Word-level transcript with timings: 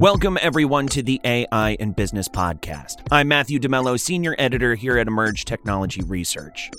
Welcome, 0.00 0.38
everyone, 0.40 0.86
to 0.88 1.02
the 1.02 1.20
AI 1.24 1.76
and 1.78 1.94
Business 1.94 2.26
Podcast. 2.26 3.06
I'm 3.12 3.28
Matthew 3.28 3.58
DeMello, 3.58 4.00
Senior 4.00 4.34
Editor 4.38 4.74
here 4.74 4.96
at 4.96 5.06
Emerj 5.06 5.44
Technology 5.44 6.00
Research. 6.00 6.70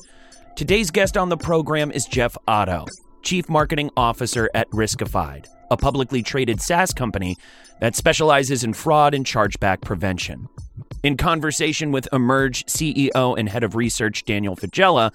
Today's 0.55 0.90
guest 0.90 1.16
on 1.18 1.30
the 1.30 1.38
program 1.38 1.92
is 1.92 2.05
Jeff 2.05 2.36
Otto, 2.48 2.88
Chief 3.22 3.48
Marketing 3.48 3.92
Officer 3.96 4.50
at 4.55 4.68
Riskified, 4.72 5.46
a 5.70 5.78
publicly 5.78 6.23
traded 6.23 6.60
SaaS 6.62 6.96
company 6.96 7.38
that 7.80 7.96
specializes 7.96 8.64
in 8.64 8.73
fraud 8.73 9.14
and 9.14 9.24
chargeback 9.24 9.82
prevention. 9.82 10.50
In 11.04 11.16
conversation 11.16 11.92
with 11.92 12.10
Emerj 12.12 12.66
CEO 12.66 13.38
and 13.38 13.48
Head 13.48 13.64
of 13.64 13.76
Research 13.76 14.24
Daniel 14.24 14.56
Faggella, 14.56 15.12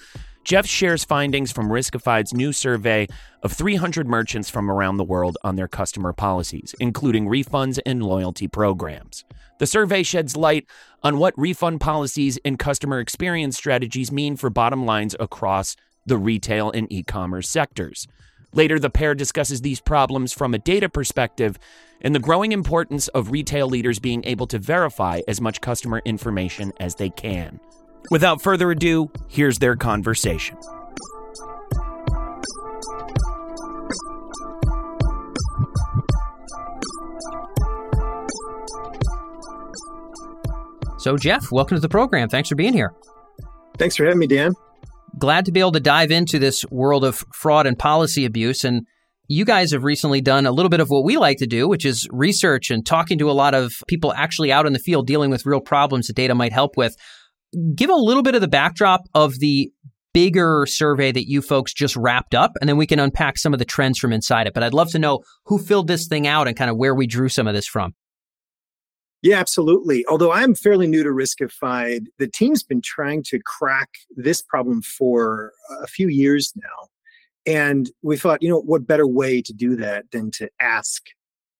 Jeff 0.46 0.64
shares 0.64 1.04
findings 1.04 1.50
from 1.50 1.70
Riskified's 1.70 2.32
new 2.32 2.52
survey 2.52 3.08
of 3.42 3.50
300 3.50 4.06
merchants 4.06 4.48
from 4.48 4.70
around 4.70 4.96
the 4.96 5.02
world 5.02 5.36
on 5.42 5.56
their 5.56 5.66
customer 5.66 6.12
policies, 6.12 6.72
including 6.78 7.26
refunds 7.26 7.80
and 7.84 8.00
loyalty 8.00 8.46
programs. 8.46 9.24
The 9.58 9.66
survey 9.66 10.04
sheds 10.04 10.36
light 10.36 10.64
on 11.02 11.18
what 11.18 11.36
refund 11.36 11.80
policies 11.80 12.38
and 12.44 12.60
customer 12.60 13.00
experience 13.00 13.56
strategies 13.56 14.12
mean 14.12 14.36
for 14.36 14.48
bottom 14.48 14.86
lines 14.86 15.16
across 15.18 15.74
the 16.06 16.16
retail 16.16 16.70
and 16.70 16.86
e 16.92 17.02
commerce 17.02 17.48
sectors. 17.48 18.06
Later, 18.52 18.78
the 18.78 18.88
pair 18.88 19.16
discusses 19.16 19.62
these 19.62 19.80
problems 19.80 20.32
from 20.32 20.54
a 20.54 20.58
data 20.58 20.88
perspective 20.88 21.58
and 22.02 22.14
the 22.14 22.20
growing 22.20 22.52
importance 22.52 23.08
of 23.08 23.32
retail 23.32 23.66
leaders 23.66 23.98
being 23.98 24.24
able 24.24 24.46
to 24.46 24.60
verify 24.60 25.22
as 25.26 25.40
much 25.40 25.60
customer 25.60 26.02
information 26.04 26.72
as 26.78 26.94
they 26.94 27.10
can. 27.10 27.58
Without 28.10 28.40
further 28.40 28.70
ado, 28.70 29.10
here's 29.28 29.58
their 29.58 29.76
conversation. 29.76 30.56
So, 40.98 41.16
Jeff, 41.16 41.52
welcome 41.52 41.76
to 41.76 41.80
the 41.80 41.88
program. 41.88 42.28
Thanks 42.28 42.48
for 42.48 42.56
being 42.56 42.72
here. 42.72 42.92
Thanks 43.78 43.96
for 43.96 44.04
having 44.04 44.18
me, 44.18 44.26
Dan. 44.26 44.54
Glad 45.18 45.44
to 45.44 45.52
be 45.52 45.60
able 45.60 45.72
to 45.72 45.80
dive 45.80 46.10
into 46.10 46.38
this 46.38 46.64
world 46.70 47.04
of 47.04 47.24
fraud 47.32 47.66
and 47.66 47.78
policy 47.78 48.24
abuse. 48.24 48.64
And 48.64 48.86
you 49.28 49.44
guys 49.44 49.72
have 49.72 49.84
recently 49.84 50.20
done 50.20 50.46
a 50.46 50.52
little 50.52 50.68
bit 50.68 50.80
of 50.80 50.90
what 50.90 51.04
we 51.04 51.16
like 51.16 51.38
to 51.38 51.46
do, 51.46 51.68
which 51.68 51.84
is 51.84 52.08
research 52.10 52.70
and 52.70 52.84
talking 52.84 53.18
to 53.18 53.30
a 53.30 53.32
lot 53.32 53.54
of 53.54 53.82
people 53.86 54.12
actually 54.14 54.52
out 54.52 54.66
in 54.66 54.72
the 54.72 54.78
field 54.78 55.06
dealing 55.06 55.30
with 55.30 55.46
real 55.46 55.60
problems 55.60 56.06
that 56.06 56.16
data 56.16 56.34
might 56.34 56.52
help 56.52 56.76
with 56.76 56.96
give 57.74 57.90
a 57.90 57.94
little 57.94 58.22
bit 58.22 58.34
of 58.34 58.40
the 58.40 58.48
backdrop 58.48 59.08
of 59.14 59.38
the 59.38 59.70
bigger 60.12 60.64
survey 60.66 61.12
that 61.12 61.28
you 61.28 61.42
folks 61.42 61.74
just 61.74 61.94
wrapped 61.94 62.34
up, 62.34 62.52
and 62.60 62.68
then 62.68 62.76
we 62.76 62.86
can 62.86 62.98
unpack 62.98 63.36
some 63.36 63.52
of 63.52 63.58
the 63.58 63.64
trends 63.64 63.98
from 63.98 64.12
inside 64.12 64.46
it. 64.46 64.54
But 64.54 64.62
I'd 64.62 64.74
love 64.74 64.90
to 64.92 64.98
know 64.98 65.22
who 65.44 65.58
filled 65.58 65.88
this 65.88 66.06
thing 66.06 66.26
out 66.26 66.48
and 66.48 66.56
kind 66.56 66.70
of 66.70 66.76
where 66.76 66.94
we 66.94 67.06
drew 67.06 67.28
some 67.28 67.46
of 67.46 67.54
this 67.54 67.66
from. 67.66 67.94
Yeah, 69.22 69.38
absolutely. 69.38 70.04
Although 70.08 70.32
I'm 70.32 70.54
fairly 70.54 70.86
new 70.86 71.02
to 71.02 71.08
Riskified, 71.08 72.06
the 72.18 72.28
team's 72.28 72.62
been 72.62 72.80
trying 72.80 73.24
to 73.24 73.40
crack 73.44 73.90
this 74.14 74.40
problem 74.40 74.82
for 74.82 75.52
a 75.82 75.86
few 75.86 76.08
years 76.08 76.52
now. 76.56 76.88
And 77.46 77.90
we 78.02 78.16
thought, 78.16 78.42
you 78.42 78.48
know, 78.48 78.60
what 78.60 78.86
better 78.86 79.06
way 79.06 79.42
to 79.42 79.52
do 79.52 79.76
that 79.76 80.10
than 80.12 80.30
to 80.32 80.48
ask 80.60 81.02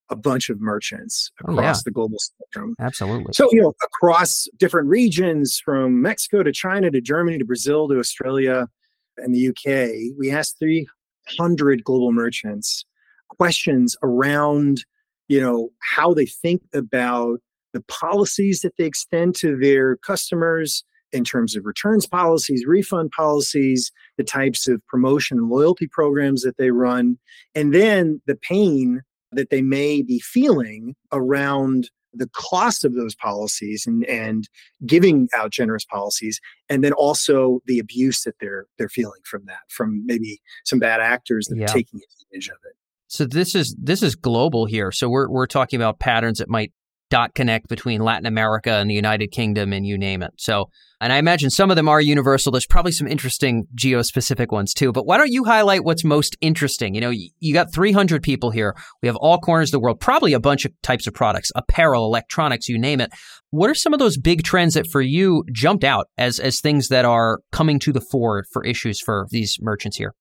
a 0.09 0.17
bunch 0.17 0.49
of 0.51 0.61
merchants 0.61 1.31
across 1.41 1.59
oh, 1.59 1.63
yeah. 1.63 1.75
the 1.85 1.91
global 1.91 2.19
spectrum. 2.19 2.75
Absolutely. 2.81 3.33
So, 3.33 3.49
you 3.51 3.61
know, 3.61 3.75
across 3.83 4.47
different 4.57 4.89
regions 4.89 5.61
from 5.65 6.01
Mexico 6.01 6.43
to 6.43 6.53
China 6.53 6.91
to 6.91 7.01
Germany 7.01 7.39
to 7.39 7.45
Brazil 7.45 7.89
to 7.89 7.99
Australia 7.99 8.69
and 9.17 9.35
the 9.35 9.49
UK, 9.49 10.17
we 10.19 10.31
asked 10.31 10.59
300 10.61 11.83
global 11.83 12.13
merchants 12.13 12.85
questions 13.29 13.97
around, 14.03 14.85
you 15.29 15.41
know, 15.41 15.71
how 15.83 16.15
they 16.15 16.27
think 16.27 16.63
about 16.73 17.41
the 17.73 17.83
policies 17.89 18.61
that 18.61 18.77
they 18.79 18.85
extend 18.85 19.35
to 19.37 19.57
their 19.59 19.97
customers 19.97 20.85
in 21.13 21.25
terms 21.25 21.57
of 21.57 21.65
returns 21.65 22.07
policies, 22.07 22.65
refund 22.67 23.11
policies, 23.11 23.91
the 24.19 24.25
types 24.25 24.69
of 24.69 24.85
promotion 24.87 25.39
and 25.39 25.49
loyalty 25.49 25.89
programs 25.91 26.43
that 26.43 26.57
they 26.57 26.71
run, 26.71 27.19
and 27.55 27.75
then 27.75 28.21
the 28.27 28.37
pain 28.37 29.03
that 29.33 29.51
they 29.51 29.63
may 29.63 30.03
be 30.03 30.19
feeling 30.21 30.95
around 31.13 31.91
the 32.17 32.29
cost 32.33 32.85
of 32.85 32.95
those 32.95 33.15
policies 33.15 33.87
and, 33.87 34.05
and 34.07 34.49
giving 34.87 35.29
out 35.35 35.51
generous 35.51 35.85
policies 35.85 36.41
and 36.69 36.83
then 36.83 36.93
also 36.95 37.61
the 37.67 37.79
abuse 37.79 38.23
that 38.23 38.35
they're 38.41 38.67
they're 38.79 38.89
feeling 38.89 39.21
from 39.25 39.45
that 39.47 39.61
from 39.69 40.05
maybe 40.07 40.41
some 40.65 40.79
bad 40.79 41.01
actors 41.01 41.47
that 41.49 41.59
yeah. 41.59 41.65
are 41.65 41.69
taking 41.69 42.01
advantage 42.01 42.49
of 42.49 42.57
it 42.65 42.75
so 43.09 43.25
this 43.27 43.55
is 43.55 43.77
this 43.79 44.03
is 44.03 44.15
global 44.15 44.65
here 44.65 44.91
so 44.91 45.09
we're 45.09 45.29
we're 45.29 45.47
talking 45.47 45.79
about 45.79 45.99
patterns 45.99 46.39
that 46.39 46.49
might 46.49 46.73
dot 47.11 47.35
connect 47.35 47.69
between 47.69 48.01
Latin 48.01 48.27
America 48.27 48.73
and 48.73 48.91
the 48.91 48.95
United 48.95 49.29
Kingdom 49.29 49.73
and 49.73 49.87
you 49.87 49.97
name 49.97 50.23
it. 50.23 50.33
So, 50.39 50.71
and 51.01 51.13
I 51.13 51.19
imagine 51.19 51.51
some 51.51 51.71
of 51.71 51.77
them 51.77 51.89
are 51.89 52.01
universal. 52.01 52.51
There's 52.51 52.67
probably 52.67 52.93
some 52.93 53.07
interesting 53.07 53.67
geo-specific 53.75 54.51
ones 54.51 54.75
too. 54.75 54.93
But 54.93 55.07
why 55.07 55.19
don't 55.19 55.31
you 55.31 55.45
highlight 55.45 55.85
what's 55.85 56.05
most 56.05 56.37
interesting? 56.41 56.95
You 56.95 57.01
know, 57.01 57.11
you 57.11 57.53
got 57.55 57.73
300 57.73 58.23
people 58.23 58.51
here. 58.51 58.75
We 59.03 59.07
have 59.07 59.17
all 59.17 59.39
corners 59.39 59.69
of 59.69 59.73
the 59.73 59.81
world, 59.81 60.01
probably 60.01 60.33
a 60.33 60.41
bunch 60.41 60.65
of 60.65 60.73
types 60.83 61.07
of 61.07 61.15
products, 61.15 61.53
apparel, 61.55 62.07
electronics, 62.07 62.69
you 62.69 62.79
name 62.79 63.01
it. 63.01 63.13
What 63.51 63.71
are 63.71 63.75
some 63.75 63.93
of 63.93 63.99
those 63.99 64.19
big 64.19 64.43
trends 64.43 64.75
that 64.75 64.87
for 64.91 65.01
you 65.01 65.45
jumped 65.53 65.85
out 65.85 66.09
as 66.19 66.41
as 66.41 66.61
things 66.61 66.89
that 66.89 67.05
are 67.05 67.41
coming 67.53 67.79
to 67.81 67.93
the 67.93 68.01
fore 68.01 68.45
for 68.53 68.65
issues 68.65 69.01
for 69.01 69.27
these 69.31 69.59
merchants 69.61 69.97
here? 69.97 70.15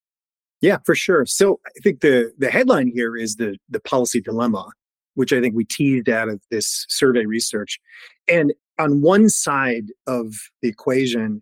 Yeah, 0.62 0.78
for 0.86 0.96
sure. 0.96 1.26
So 1.26 1.60
I 1.66 1.80
think 1.84 2.02
the 2.02 2.32
the 2.38 2.50
headline 2.50 2.92
here 2.94 3.16
is 3.16 3.36
the 3.36 3.58
the 3.70 3.80
policy 3.80 4.22
dilemma 4.22 4.70
which 5.16 5.34
I 5.34 5.42
think 5.42 5.56
we 5.56 5.66
teased 5.66 6.10
out 6.10 6.30
of 6.30 6.42
this 6.52 6.86
survey 6.90 7.26
research. 7.26 7.80
And 8.28 8.54
on 8.78 9.02
one 9.02 9.30
side 9.30 9.88
of 10.08 10.34
the 10.62 10.70
equation, 10.70 11.42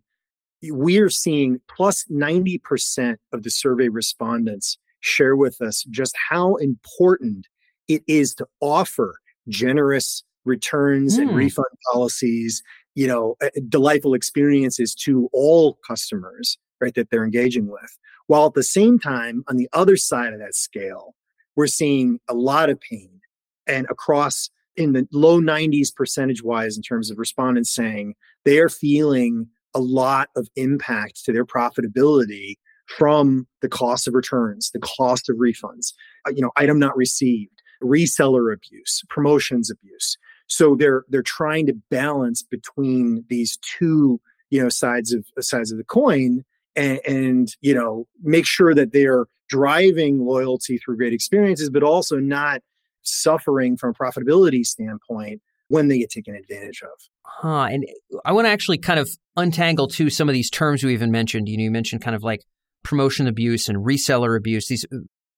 we're 0.64 1.10
seeing 1.10 1.60
plus 1.68 2.06
90% 2.06 3.18
of 3.34 3.44
the 3.44 3.52
survey 3.52 3.90
respondents 3.90 4.78
share 5.02 5.36
with 5.36 5.62
us 5.62 5.84
just 5.90 6.16
how 6.30 6.56
important 6.56 7.48
it 7.88 8.04
is 8.08 8.34
to 8.36 8.48
offer 8.62 9.16
generous 9.50 10.24
returns 10.46 11.18
mm. 11.18 11.24
and 11.24 11.32
hmm. 11.32 11.36
refund 11.38 11.68
policies, 11.92 12.64
you 12.96 13.08
know, 13.08 13.36
delightful 13.68 14.14
experiences 14.14 14.96
to 14.96 15.30
all 15.34 15.78
customers, 15.86 16.58
right, 16.80 16.96
that 16.96 17.10
they're 17.10 17.26
engaging 17.26 17.68
with. 17.68 17.98
While 18.28 18.48
at 18.48 18.54
the 18.54 18.64
same 18.64 19.00
time, 19.00 19.44
on 19.50 19.58
the 19.58 19.68
other 19.74 19.98
side 19.98 20.34
of 20.34 20.40
that 20.40 20.56
scale, 20.56 21.16
we're 21.56 21.68
seeing 21.68 22.20
a 22.30 22.34
lot 22.34 22.70
of 22.70 22.80
pain 22.80 23.20
and 23.68 23.86
across 23.90 24.50
in 24.76 24.94
the 24.94 25.08
low 25.12 25.40
90s 25.40 25.94
percentage 25.94 26.44
wise 26.44 26.76
in 26.76 26.84
terms 26.84 27.12
of 27.12 27.18
respondents 27.18 27.74
saying 27.74 28.16
they 28.46 28.60
are 28.60 28.70
feeling 28.70 29.48
a 29.74 29.80
lot 29.80 30.30
of 30.36 30.48
impact 30.56 31.24
to 31.26 31.32
their 31.32 31.46
profitability 31.46 32.56
from 32.88 33.48
the 33.62 33.70
cost 33.70 34.08
of 34.08 34.14
returns, 34.14 34.72
the 34.72 34.80
cost 34.80 35.30
of 35.30 35.38
refunds, 35.38 35.94
uh, 36.28 36.32
you 36.32 36.42
know, 36.42 36.52
item 36.58 36.80
not 36.80 36.96
received, 36.98 37.62
reseller 37.82 38.54
abuse, 38.54 39.02
promotions 39.10 39.72
abuse. 39.72 40.18
So 40.48 40.76
they're 40.76 41.06
they're 41.10 41.22
trying 41.22 41.66
to 41.68 41.74
balance 41.90 42.44
between 42.44 43.24
these 43.30 43.58
two, 43.58 44.20
you 44.50 44.62
know, 44.62 44.70
sides 44.70 45.14
of 45.14 45.26
sides 45.40 45.72
of 45.72 45.78
the 45.78 45.84
coin 45.84 46.44
and, 46.76 47.00
and 47.08 47.56
you 47.62 47.74
know, 47.74 48.08
make 48.22 48.46
sure 48.46 48.76
that 48.76 48.92
they're 48.92 49.26
driving 49.50 50.26
loyalty 50.26 50.78
through 50.78 50.98
great 50.98 51.14
experiences, 51.14 51.70
but 51.70 51.84
also 51.84 52.18
not 52.18 52.62
suffering 53.04 53.78
from 53.78 53.92
a 53.92 53.94
profitability 53.94 54.64
standpoint 54.64 55.42
when 55.68 55.88
they 55.88 56.00
get 56.00 56.10
taken 56.10 56.36
advantage 56.36 56.82
of. 56.84 57.00
Huh. 57.26 57.68
And 57.72 57.86
I 58.26 58.32
want 58.32 58.46
to 58.46 58.52
actually 58.52 58.78
kind 58.78 59.00
of 59.00 59.10
untangle 59.36 59.88
too 59.88 60.10
some 60.10 60.30
of 60.30 60.34
these 60.34 60.50
terms 60.50 60.84
we 60.84 60.94
even 60.94 61.12
mentioned. 61.12 61.48
You 61.48 61.58
know, 61.58 61.64
you 61.64 61.72
mentioned 61.72 62.02
kind 62.02 62.16
of 62.16 62.24
like 62.24 62.42
promotion 62.84 63.28
abuse 63.28 63.70
and 63.70 63.86
reseller 63.86 64.38
abuse, 64.38 64.68
these 64.68 64.86
uh, 64.94 64.98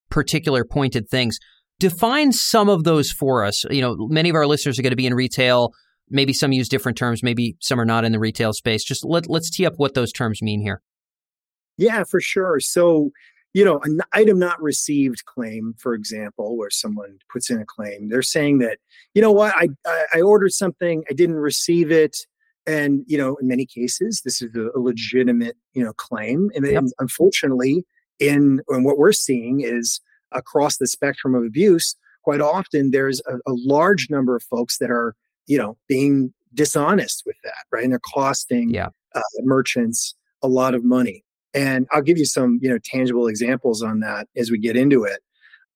particular 0.09 0.65
pointed 0.65 1.07
things. 1.09 1.38
Define 1.79 2.31
some 2.31 2.69
of 2.69 2.83
those 2.83 3.12
for 3.12 3.44
us. 3.44 3.63
You 3.69 3.81
know, 3.81 3.95
many 4.09 4.29
of 4.29 4.35
our 4.35 4.47
listeners 4.47 4.79
are 4.79 4.81
going 4.81 4.91
to 4.91 4.97
be 4.97 5.07
in 5.07 5.13
retail. 5.13 5.71
Maybe 6.09 6.33
some 6.33 6.51
use 6.51 6.69
different 6.69 6.97
terms. 6.97 7.23
Maybe 7.23 7.56
some 7.59 7.79
are 7.79 7.85
not 7.85 8.06
in 8.06 8.12
the 8.12 8.19
retail 8.19 8.53
space. 8.53 8.83
Just 8.83 9.03
let, 9.03 9.29
let's 9.29 9.50
tee 9.50 9.65
up 9.65 9.73
what 9.77 9.94
those 9.94 10.12
terms 10.12 10.41
mean 10.41 10.62
here. 10.62 10.81
Yeah, 11.77 12.03
for 12.09 12.21
sure. 12.21 12.59
So 12.59 13.12
you 13.55 13.63
know, 13.63 13.79
an 13.85 14.01
item 14.11 14.37
not 14.37 14.61
received 14.61 15.23
claim, 15.23 15.75
for 15.77 15.93
example, 15.93 16.57
where 16.57 16.69
someone 16.69 17.17
puts 17.31 17.49
in 17.49 17.61
a 17.61 17.65
claim, 17.65 18.09
they're 18.09 18.21
saying 18.21 18.59
that, 18.59 18.79
you 19.13 19.21
know 19.21 19.31
what, 19.31 19.55
I, 19.55 19.69
I, 20.13 20.19
ordered 20.19 20.51
something, 20.51 21.05
I 21.09 21.13
didn't 21.13 21.37
receive 21.37 21.89
it. 21.89 22.17
And, 22.67 23.05
you 23.07 23.17
know, 23.17 23.37
in 23.37 23.47
many 23.47 23.65
cases, 23.65 24.23
this 24.25 24.41
is 24.41 24.53
a, 24.55 24.77
legitimate, 24.77 25.55
you 25.73 25.85
know, 25.85 25.93
claim. 25.93 26.51
And, 26.53 26.65
yep. 26.65 26.79
and 26.79 26.91
unfortunately, 26.99 27.85
in, 28.19 28.59
in 28.69 28.83
what 28.83 28.97
we're 28.97 29.13
seeing 29.13 29.61
is 29.61 30.01
across 30.33 30.75
the 30.75 30.87
spectrum 30.87 31.33
of 31.33 31.45
abuse, 31.45 31.95
quite 32.25 32.41
often 32.41 32.91
there's 32.91 33.21
a, 33.25 33.35
a 33.49 33.53
large 33.55 34.09
number 34.09 34.35
of 34.35 34.43
folks 34.43 34.79
that 34.79 34.91
are, 34.91 35.15
you 35.47 35.57
know, 35.57 35.77
being 35.87 36.33
dishonest 36.53 37.23
with 37.25 37.37
that, 37.45 37.63
right? 37.71 37.83
And 37.83 37.93
they're 37.93 38.01
costing 38.13 38.71
yeah. 38.71 38.89
uh, 39.15 39.21
merchants 39.43 40.13
a 40.41 40.49
lot 40.49 40.75
of 40.75 40.83
money. 40.83 41.25
And 41.55 41.87
I'll 41.91 42.01
give 42.01 42.17
you 42.17 42.25
some, 42.25 42.59
you 42.61 42.69
know, 42.69 42.77
tangible 42.83 43.27
examples 43.27 43.81
on 43.81 44.01
that 44.01 44.27
as 44.35 44.51
we 44.51 44.59
get 44.59 44.75
into 44.75 45.03
it. 45.03 45.21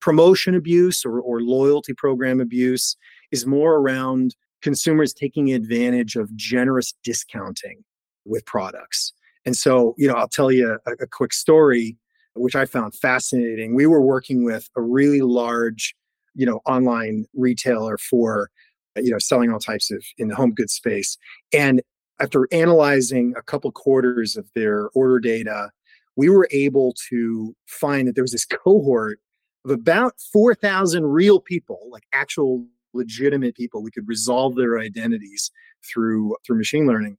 Promotion 0.00 0.54
abuse 0.54 1.04
or, 1.04 1.20
or 1.20 1.40
loyalty 1.40 1.94
program 1.94 2.40
abuse 2.40 2.96
is 3.32 3.46
more 3.46 3.76
around 3.76 4.36
consumers 4.62 5.14
taking 5.14 5.52
advantage 5.52 6.16
of 6.16 6.34
generous 6.36 6.94
discounting 7.02 7.82
with 8.26 8.44
products. 8.44 9.12
And 9.46 9.56
so, 9.56 9.94
you 9.96 10.06
know, 10.06 10.14
I'll 10.14 10.28
tell 10.28 10.52
you 10.52 10.78
a, 10.86 10.92
a 11.00 11.06
quick 11.06 11.32
story, 11.32 11.96
which 12.34 12.54
I 12.54 12.66
found 12.66 12.94
fascinating. 12.94 13.74
We 13.74 13.86
were 13.86 14.02
working 14.02 14.44
with 14.44 14.68
a 14.76 14.82
really 14.82 15.22
large, 15.22 15.94
you 16.34 16.44
know, 16.44 16.60
online 16.66 17.24
retailer 17.34 17.96
for, 17.96 18.50
you 18.96 19.10
know, 19.10 19.18
selling 19.18 19.50
all 19.50 19.58
types 19.58 19.90
of 19.90 20.04
in 20.18 20.28
the 20.28 20.34
home 20.34 20.52
goods 20.52 20.74
space. 20.74 21.16
And 21.54 21.80
after 22.20 22.46
analyzing 22.52 23.34
a 23.36 23.42
couple 23.42 23.72
quarters 23.72 24.36
of 24.36 24.48
their 24.54 24.90
order 24.90 25.18
data, 25.18 25.70
we 26.16 26.28
were 26.28 26.46
able 26.50 26.94
to 27.08 27.56
find 27.66 28.06
that 28.06 28.14
there 28.14 28.24
was 28.24 28.32
this 28.32 28.44
cohort 28.44 29.18
of 29.64 29.70
about 29.70 30.12
4,000 30.32 31.06
real 31.06 31.40
people, 31.40 31.88
like 31.90 32.04
actual 32.12 32.66
legitimate 32.92 33.54
people. 33.54 33.82
We 33.82 33.90
could 33.90 34.06
resolve 34.08 34.56
their 34.56 34.78
identities 34.78 35.50
through 35.90 36.36
through 36.46 36.58
machine 36.58 36.86
learning. 36.86 37.16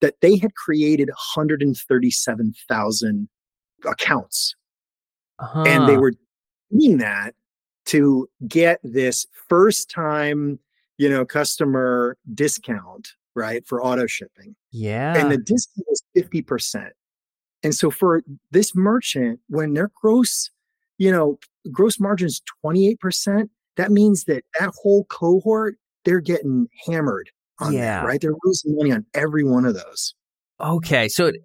That 0.00 0.20
they 0.20 0.36
had 0.36 0.54
created 0.54 1.08
137,000 1.08 3.28
accounts, 3.86 4.54
uh-huh. 5.38 5.64
and 5.66 5.88
they 5.88 5.96
were 5.96 6.12
doing 6.70 6.98
that 6.98 7.34
to 7.86 8.28
get 8.46 8.78
this 8.82 9.26
first 9.48 9.90
time, 9.90 10.58
you 10.98 11.08
know, 11.08 11.24
customer 11.24 12.18
discount 12.34 13.14
right 13.34 13.66
for 13.66 13.82
auto 13.82 14.06
shipping. 14.06 14.56
Yeah, 14.70 15.16
and 15.16 15.30
the 15.30 15.38
discount 15.38 15.86
was 15.88 16.02
50 16.14 16.42
percent. 16.42 16.92
And 17.64 17.74
so 17.74 17.90
for 17.90 18.22
this 18.50 18.76
merchant, 18.76 19.40
when 19.48 19.72
their 19.72 19.90
gross, 20.00 20.50
you 20.98 21.10
know, 21.10 21.38
gross 21.72 21.98
margins 21.98 22.42
28%, 22.62 23.48
that 23.76 23.90
means 23.90 24.24
that 24.24 24.44
that 24.60 24.70
whole 24.82 25.04
cohort, 25.04 25.76
they're 26.04 26.20
getting 26.20 26.68
hammered 26.86 27.30
on 27.58 27.72
yeah. 27.72 28.02
that, 28.02 28.06
right? 28.06 28.20
They're 28.20 28.34
losing 28.44 28.76
money 28.76 28.92
on 28.92 29.06
every 29.14 29.44
one 29.44 29.64
of 29.64 29.74
those. 29.74 30.14
Okay. 30.60 31.08
So 31.08 31.26
it, 31.28 31.36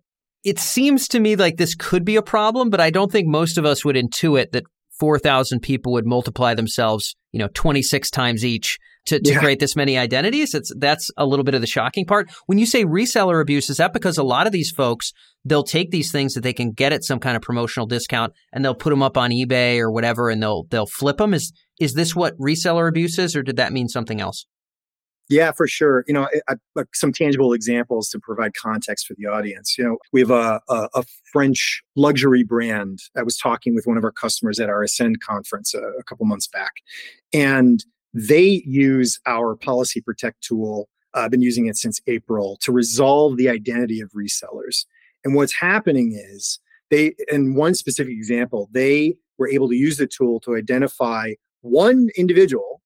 it 0.44 0.60
seems 0.60 1.08
to 1.10 1.22
me 1.22 1.38
like 1.38 1.56
this 1.56 1.74
could 1.74 2.04
be 2.04 2.18
a 2.18 2.22
problem, 2.22 2.70
but 2.70 2.82
I 2.82 2.90
don't 2.90 3.12
think 3.12 3.28
most 3.28 3.58
of 3.58 3.66
us 3.66 3.86
would 3.86 3.96
intuit 3.96 4.52
that 4.52 4.66
4,000 5.00 5.62
people 5.62 5.94
would 5.94 6.06
multiply 6.06 6.54
themselves, 6.54 7.16
you 7.32 7.40
know, 7.40 7.48
26 7.54 8.12
times 8.12 8.44
each 8.44 8.78
to, 9.06 9.19
to 9.19 9.31
yeah. 9.31 9.40
create 9.40 9.60
this 9.60 9.75
many 9.75 9.98
identities. 9.98 10.54
It's 10.54 10.72
that's 10.78 11.10
a 11.18 11.25
little 11.25 11.44
bit 11.44 11.56
of 11.56 11.62
the 11.62 11.68
shocking 11.68 12.06
part. 12.06 12.30
When 12.46 12.57
you 12.57 12.66
say 12.66 12.86
reseller 12.86 13.42
abuse, 13.42 13.69
is 13.69 13.78
that 13.78 13.94
because 13.94 14.18
a 14.18 14.24
lot 14.24 14.48
of 14.48 14.54
these 14.54 14.72
folks 14.72 15.13
they'll 15.46 15.63
take 15.63 15.92
these 15.92 16.12
things 16.12 16.34
that 16.34 16.42
they 16.42 16.54
can 16.54 16.72
get 16.72 16.92
at 16.92 17.04
some 17.04 17.19
kind 17.19 17.36
of 17.36 17.42
promotional 17.42 17.88
discount 17.88 18.34
and 18.51 18.63
they'll 18.63 18.75
put 18.75 18.90
them 18.90 19.01
up 19.01 19.18
on 19.18 19.31
eBay 19.31 19.80
or 19.80 19.92
whatever 19.92 20.30
and 20.30 20.44
they'll 20.44 20.66
they'll 20.69 20.86
flip 20.86 21.18
them? 21.18 21.34
Is 21.34 21.51
is 21.80 21.94
this 21.94 22.16
what 22.16 22.38
reseller 22.38 22.88
abuse 22.88 23.18
is, 23.18 23.36
or 23.36 23.44
did 23.44 23.56
that 23.57 23.74
mean 23.74 23.88
something 23.88 24.19
else? 24.19 24.46
Yeah, 25.30 25.52
for 25.52 25.68
sure. 25.68 26.04
You 26.07 26.16
know, 26.16 26.28
I, 26.50 26.56
I, 26.75 26.84
some 26.94 27.13
tangible 27.13 27.54
examples 27.54 28.10
to 28.10 28.19
provide 28.19 28.56
context 28.56 29.06
for 29.06 29.13
the 29.16 29.28
audience. 29.28 29.75
You 29.78 29.84
know, 29.84 29.98
we 30.12 30.22
have 30.22 30.31
a, 30.31 30.60
a, 30.68 30.90
a, 30.95 31.04
French 31.31 31.84
luxury 31.95 32.44
brand. 32.44 32.98
I 33.16 33.22
was 33.22 33.38
talking 33.38 33.75
with 33.75 33.86
one 33.86 33.95
of 33.95 34.04
our 34.04 34.12
customers 34.12 34.60
at 34.60 34.69
our 34.69 34.81
Ascend 34.81 35.22
conference 35.22 35.75
a, 35.75 35.81
a 36.00 36.04
couple 36.04 36.25
months 36.25 36.48
back, 36.48 36.72
and 37.31 37.86
they 38.14 38.64
use 38.66 39.20
our 39.26 39.56
Policy 39.56 40.02
Protect 40.02 40.42
tool. 40.42 40.90
Uh, 41.16 41.22
I've 41.22 41.32
been 41.32 41.42
using 41.42 41.68
it 41.68 41.78
since 41.78 42.02
April 42.08 42.58
to 42.62 42.72
resolve 42.72 43.38
the 43.38 43.50
identity 43.50 44.02
of 44.02 44.12
resellers. 44.12 44.86
And 45.24 45.36
what's 45.36 45.54
happening 45.54 46.14
is 46.14 46.60
they, 46.90 47.16
in 47.32 47.56
one 47.56 47.76
specific 47.76 48.14
example, 48.14 48.70
they 48.72 49.16
were 49.38 49.50
able 49.50 49.70
to 49.70 49.76
use 49.76 49.98
the 49.98 50.08
tool 50.08 50.40
to 50.42 50.56
identify 50.56 51.34
one 51.62 52.10
individual 52.16 52.82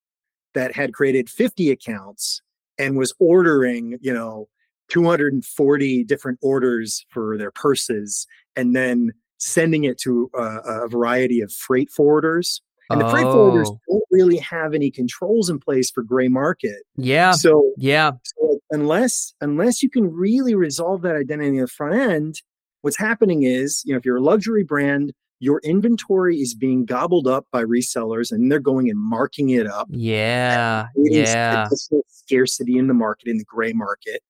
that 0.54 0.76
had 0.76 0.94
created 0.94 1.30
50 1.30 1.72
accounts 1.72 2.42
and 2.78 2.98
was 2.98 3.14
ordering, 3.20 3.98
you 4.02 4.14
know, 4.14 4.48
240 4.90 6.04
different 6.04 6.38
orders 6.42 7.06
for 7.10 7.38
their 7.38 7.52
purses 7.52 8.28
and 8.56 8.76
then 8.76 9.12
sending 9.38 9.84
it 9.84 9.98
to 10.00 10.30
a, 10.36 10.84
a 10.84 10.88
variety 10.88 11.42
of 11.42 11.52
freight 11.52 11.90
forwarders 11.90 12.60
and 12.90 13.02
the 13.02 13.10
freight 13.10 13.26
forwarders 13.26 13.68
oh. 13.68 13.80
don't 13.90 14.04
really 14.12 14.38
have 14.38 14.74
any 14.74 14.92
controls 14.92 15.50
in 15.50 15.60
place 15.60 15.90
for 15.90 16.04
gray 16.04 16.28
market. 16.28 16.84
Yeah. 16.96 17.32
So 17.32 17.72
yeah. 17.78 18.12
So 18.24 18.60
unless 18.72 19.34
unless 19.42 19.82
you 19.84 19.90
can 19.90 20.12
really 20.12 20.56
resolve 20.56 21.02
that 21.04 21.16
identity 21.16 21.50
in 21.50 21.62
the 21.62 21.68
front 21.68 21.96
end, 21.96 22.42
what's 22.82 22.98
happening 22.98 23.44
is, 23.44 23.84
you 23.86 23.94
know, 23.94 23.98
if 23.98 24.06
you're 24.06 24.18
a 24.18 24.22
luxury 24.22 24.64
brand, 24.64 25.14
your 25.40 25.60
inventory 25.64 26.38
is 26.38 26.56
being 26.56 26.86
gobbled 26.86 27.28
up 27.28 27.46
by 27.52 27.64
resellers 27.64 28.32
and 28.32 28.52
they're 28.52 28.60
going 28.60 28.90
and 28.90 29.00
marking 29.00 29.50
it 29.50 29.68
up. 29.68 29.88
Yeah. 29.90 30.88
Yeah. 30.96 31.68
Scarcity 32.08 32.78
in 32.78 32.88
the 32.88 32.94
market, 32.94 33.28
in 33.28 33.38
the 33.38 33.44
gray 33.44 33.74
market 33.74 34.22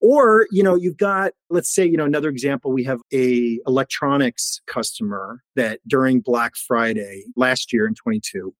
or 0.00 0.46
you 0.50 0.62
know 0.62 0.74
you've 0.74 0.96
got 0.96 1.32
let's 1.50 1.74
say 1.74 1.84
you 1.84 1.96
know 1.96 2.04
another 2.04 2.28
example 2.28 2.72
we 2.72 2.84
have 2.84 3.00
a 3.12 3.58
electronics 3.66 4.60
customer 4.66 5.42
that 5.54 5.80
during 5.86 6.20
black 6.20 6.54
friday 6.56 7.24
last 7.36 7.72
year 7.72 7.86
in 7.86 7.94
22 7.94 8.54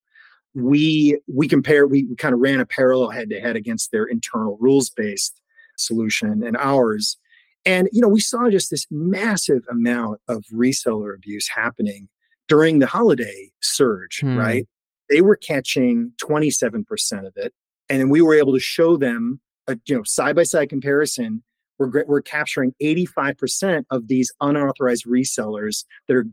we 0.55 1.19
we 1.33 1.47
compare 1.47 1.87
we, 1.87 2.05
we 2.05 2.15
kind 2.15 2.33
of 2.33 2.39
ran 2.39 2.59
a 2.59 2.65
parallel 2.65 3.09
head 3.09 3.29
to 3.29 3.39
head 3.39 3.55
against 3.55 3.91
their 3.91 4.05
internal 4.05 4.57
rules 4.59 4.89
based 4.89 5.41
solution 5.77 6.43
and 6.43 6.57
ours 6.57 7.17
and 7.65 7.87
you 7.91 8.01
know 8.01 8.07
we 8.07 8.19
saw 8.19 8.49
just 8.49 8.71
this 8.71 8.87
massive 8.89 9.63
amount 9.69 10.19
of 10.27 10.43
reseller 10.53 11.15
abuse 11.15 11.47
happening 11.47 12.07
during 12.47 12.79
the 12.79 12.87
holiday 12.87 13.51
surge 13.61 14.21
hmm. 14.21 14.37
right 14.37 14.67
they 15.09 15.21
were 15.21 15.37
catching 15.37 16.11
27% 16.21 16.83
of 17.25 17.33
it 17.37 17.53
and 17.89 18.01
then 18.01 18.09
we 18.09 18.21
were 18.21 18.33
able 18.33 18.53
to 18.53 18.59
show 18.59 18.97
them 18.97 19.39
a 19.67 19.77
you 19.85 19.95
know 19.95 20.03
side 20.05 20.35
by 20.35 20.43
side 20.43 20.69
comparison, 20.69 21.43
we're 21.79 22.05
we're 22.05 22.21
capturing 22.21 22.73
85% 22.81 23.83
of 23.89 24.07
these 24.07 24.31
unauthorized 24.41 25.05
resellers 25.05 25.85
that 26.07 26.15
are 26.15 26.25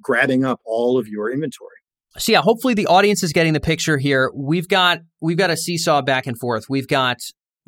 grabbing 0.00 0.44
up 0.44 0.60
all 0.64 0.98
of 0.98 1.08
your 1.08 1.30
inventory. 1.30 1.70
So 2.18 2.32
yeah, 2.32 2.42
hopefully 2.42 2.74
the 2.74 2.86
audience 2.86 3.22
is 3.22 3.32
getting 3.32 3.54
the 3.54 3.60
picture 3.60 3.96
here. 3.96 4.30
We've 4.34 4.68
got 4.68 4.98
we've 5.20 5.38
got 5.38 5.50
a 5.50 5.56
seesaw 5.56 6.02
back 6.02 6.26
and 6.26 6.38
forth. 6.38 6.66
We've 6.68 6.88
got 6.88 7.18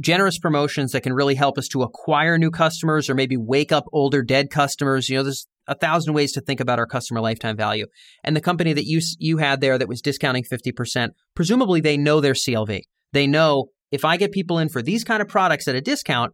generous 0.00 0.38
promotions 0.38 0.92
that 0.92 1.02
can 1.02 1.12
really 1.12 1.34
help 1.34 1.56
us 1.56 1.68
to 1.68 1.82
acquire 1.82 2.36
new 2.36 2.50
customers 2.50 3.08
or 3.08 3.14
maybe 3.14 3.36
wake 3.36 3.72
up 3.72 3.84
older 3.92 4.22
dead 4.22 4.50
customers. 4.50 5.08
You 5.08 5.18
know, 5.18 5.22
there's 5.22 5.46
a 5.66 5.74
thousand 5.74 6.14
ways 6.14 6.32
to 6.32 6.40
think 6.40 6.60
about 6.60 6.78
our 6.78 6.86
customer 6.86 7.20
lifetime 7.20 7.56
value. 7.56 7.86
And 8.22 8.36
the 8.36 8.40
company 8.40 8.72
that 8.72 8.84
you 8.84 9.00
you 9.18 9.38
had 9.38 9.60
there 9.60 9.78
that 9.78 9.88
was 9.88 10.02
discounting 10.02 10.44
50%, 10.44 11.10
presumably 11.34 11.80
they 11.80 11.96
know 11.96 12.20
their 12.20 12.34
CLV. 12.34 12.82
They 13.12 13.26
know 13.26 13.68
if 13.94 14.04
I 14.04 14.16
get 14.16 14.32
people 14.32 14.58
in 14.58 14.68
for 14.68 14.82
these 14.82 15.04
kind 15.04 15.22
of 15.22 15.28
products 15.28 15.68
at 15.68 15.76
a 15.76 15.80
discount, 15.80 16.32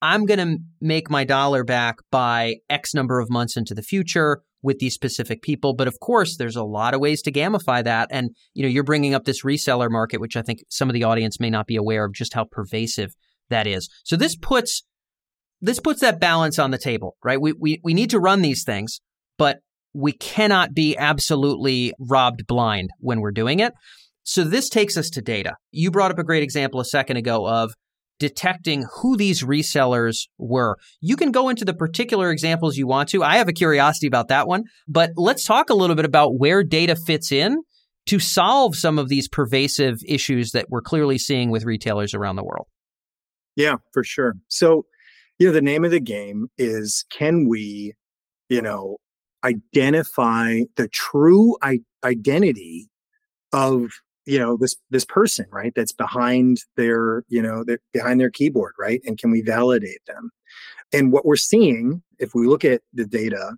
I'm 0.00 0.26
going 0.26 0.38
to 0.38 0.58
make 0.80 1.10
my 1.10 1.24
dollar 1.24 1.64
back 1.64 1.96
by 2.12 2.58
X 2.70 2.94
number 2.94 3.18
of 3.18 3.28
months 3.28 3.56
into 3.56 3.74
the 3.74 3.82
future 3.82 4.42
with 4.62 4.78
these 4.78 4.94
specific 4.94 5.42
people. 5.42 5.74
But 5.74 5.88
of 5.88 5.98
course, 6.00 6.36
there's 6.36 6.54
a 6.54 6.62
lot 6.62 6.94
of 6.94 7.00
ways 7.00 7.20
to 7.22 7.32
gamify 7.32 7.82
that. 7.82 8.08
And, 8.12 8.30
you 8.54 8.62
know, 8.62 8.68
you're 8.68 8.84
bringing 8.84 9.12
up 9.12 9.24
this 9.24 9.42
reseller 9.42 9.90
market, 9.90 10.20
which 10.20 10.36
I 10.36 10.42
think 10.42 10.60
some 10.68 10.88
of 10.88 10.94
the 10.94 11.02
audience 11.02 11.40
may 11.40 11.50
not 11.50 11.66
be 11.66 11.74
aware 11.74 12.04
of 12.04 12.14
just 12.14 12.32
how 12.32 12.44
pervasive 12.44 13.10
that 13.48 13.66
is. 13.66 13.88
So 14.04 14.14
this 14.16 14.36
puts, 14.36 14.84
this 15.60 15.80
puts 15.80 16.00
that 16.02 16.20
balance 16.20 16.60
on 16.60 16.70
the 16.70 16.78
table, 16.78 17.16
right? 17.24 17.40
We, 17.40 17.54
we, 17.54 17.80
we 17.82 17.92
need 17.92 18.10
to 18.10 18.20
run 18.20 18.40
these 18.40 18.62
things, 18.62 19.00
but 19.36 19.58
we 19.92 20.12
cannot 20.12 20.74
be 20.74 20.96
absolutely 20.96 21.92
robbed 21.98 22.46
blind 22.46 22.90
when 23.00 23.20
we're 23.20 23.32
doing 23.32 23.58
it. 23.58 23.72
So 24.22 24.44
this 24.44 24.68
takes 24.68 24.96
us 24.96 25.10
to 25.10 25.22
data. 25.22 25.56
You 25.70 25.90
brought 25.90 26.10
up 26.10 26.18
a 26.18 26.24
great 26.24 26.42
example 26.42 26.80
a 26.80 26.84
second 26.84 27.16
ago 27.16 27.46
of 27.46 27.72
detecting 28.18 28.84
who 29.00 29.16
these 29.16 29.42
resellers 29.42 30.28
were. 30.38 30.76
You 31.00 31.16
can 31.16 31.32
go 31.32 31.48
into 31.48 31.64
the 31.64 31.74
particular 31.74 32.30
examples 32.30 32.76
you 32.76 32.86
want 32.86 33.08
to. 33.08 33.24
I 33.24 33.36
have 33.36 33.48
a 33.48 33.52
curiosity 33.52 34.06
about 34.06 34.28
that 34.28 34.46
one, 34.46 34.64
but 34.86 35.10
let's 35.16 35.44
talk 35.44 35.70
a 35.70 35.74
little 35.74 35.96
bit 35.96 36.04
about 36.04 36.38
where 36.38 36.62
data 36.62 36.94
fits 36.94 37.32
in 37.32 37.56
to 38.06 38.18
solve 38.18 38.76
some 38.76 38.98
of 38.98 39.08
these 39.08 39.28
pervasive 39.28 39.98
issues 40.06 40.52
that 40.52 40.66
we're 40.68 40.82
clearly 40.82 41.18
seeing 41.18 41.50
with 41.50 41.64
retailers 41.64 42.14
around 42.14 42.36
the 42.36 42.44
world. 42.44 42.66
Yeah, 43.56 43.76
for 43.92 44.04
sure. 44.04 44.34
So, 44.48 44.84
you 45.38 45.46
know, 45.46 45.52
the 45.52 45.62
name 45.62 45.84
of 45.84 45.90
the 45.90 46.00
game 46.00 46.48
is 46.58 47.04
can 47.10 47.48
we, 47.48 47.94
you 48.48 48.62
know, 48.62 48.98
identify 49.42 50.60
the 50.76 50.88
true 50.88 51.56
I- 51.62 51.80
identity 52.04 52.90
of 53.52 53.90
you 54.30 54.38
know 54.38 54.56
this 54.56 54.76
this 54.90 55.04
person 55.04 55.44
right 55.50 55.72
that's 55.74 55.92
behind 55.92 56.58
their 56.76 57.24
you 57.28 57.42
know 57.42 57.64
that 57.64 57.80
behind 57.92 58.20
their 58.20 58.30
keyboard 58.30 58.72
right 58.78 59.00
and 59.04 59.18
can 59.18 59.32
we 59.32 59.42
validate 59.42 60.04
them 60.06 60.30
and 60.92 61.10
what 61.10 61.26
we're 61.26 61.34
seeing 61.34 62.00
if 62.20 62.32
we 62.32 62.46
look 62.46 62.64
at 62.64 62.80
the 62.92 63.04
data 63.04 63.56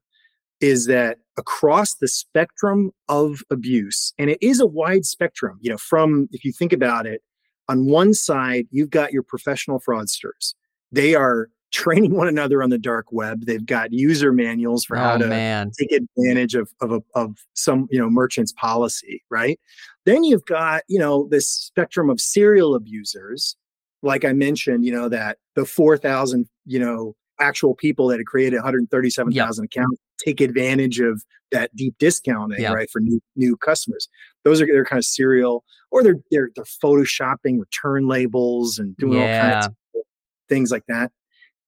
is 0.62 0.86
that 0.86 1.18
across 1.36 1.96
the 1.96 2.08
spectrum 2.08 2.90
of 3.10 3.42
abuse 3.50 4.14
and 4.18 4.30
it 4.30 4.38
is 4.40 4.60
a 4.60 4.66
wide 4.66 5.04
spectrum 5.04 5.58
you 5.60 5.70
know 5.70 5.76
from 5.76 6.26
if 6.32 6.42
you 6.42 6.52
think 6.52 6.72
about 6.72 7.06
it 7.06 7.20
on 7.68 7.84
one 7.84 8.14
side 8.14 8.66
you've 8.70 8.90
got 8.90 9.12
your 9.12 9.22
professional 9.22 9.78
fraudsters 9.78 10.54
they 10.90 11.14
are 11.14 11.50
training 11.72 12.14
one 12.14 12.28
another 12.28 12.62
on 12.62 12.68
the 12.68 12.78
dark 12.78 13.06
web. 13.12 13.46
They've 13.46 13.64
got 13.64 13.94
user 13.94 14.30
manuals 14.30 14.84
for 14.84 14.98
oh, 14.98 15.00
how 15.00 15.16
to 15.16 15.26
man. 15.26 15.70
take 15.80 15.90
advantage 15.90 16.54
of, 16.54 16.70
of, 16.82 17.02
of 17.14 17.38
some, 17.54 17.88
you 17.90 17.98
know, 17.98 18.10
merchant's 18.10 18.52
policy, 18.52 19.24
right? 19.30 19.58
Then 20.04 20.24
you've 20.24 20.44
got, 20.44 20.82
you 20.88 20.98
know, 20.98 21.28
this 21.30 21.48
spectrum 21.48 22.10
of 22.10 22.20
serial 22.20 22.74
abusers. 22.74 23.56
Like 24.02 24.24
I 24.24 24.32
mentioned, 24.32 24.84
you 24.84 24.92
know, 24.92 25.08
that 25.08 25.38
the 25.54 25.64
4,000, 25.64 26.48
you 26.66 26.80
know, 26.80 27.14
actual 27.40 27.74
people 27.74 28.08
that 28.08 28.18
had 28.18 28.26
created 28.26 28.56
137,000 28.56 29.62
yep. 29.62 29.70
accounts 29.70 30.00
take 30.24 30.40
advantage 30.40 31.00
of 31.00 31.22
that 31.50 31.74
deep 31.76 31.94
discounting, 31.98 32.60
yep. 32.60 32.74
right, 32.74 32.90
for 32.90 33.00
new 33.00 33.20
new 33.36 33.56
customers. 33.56 34.08
Those 34.44 34.60
are 34.60 34.66
they're 34.66 34.84
kind 34.84 34.98
of 34.98 35.04
serial, 35.04 35.64
or 35.90 36.02
they're 36.02 36.20
they're 36.30 36.50
they're 36.54 36.64
photoshopping 36.64 37.58
return 37.58 38.06
labels 38.06 38.78
and 38.78 38.96
doing 38.96 39.18
yeah. 39.18 39.44
all 39.44 39.50
kinds 39.52 39.66
of 39.66 39.74
things 40.48 40.70
like 40.70 40.84
that. 40.88 41.10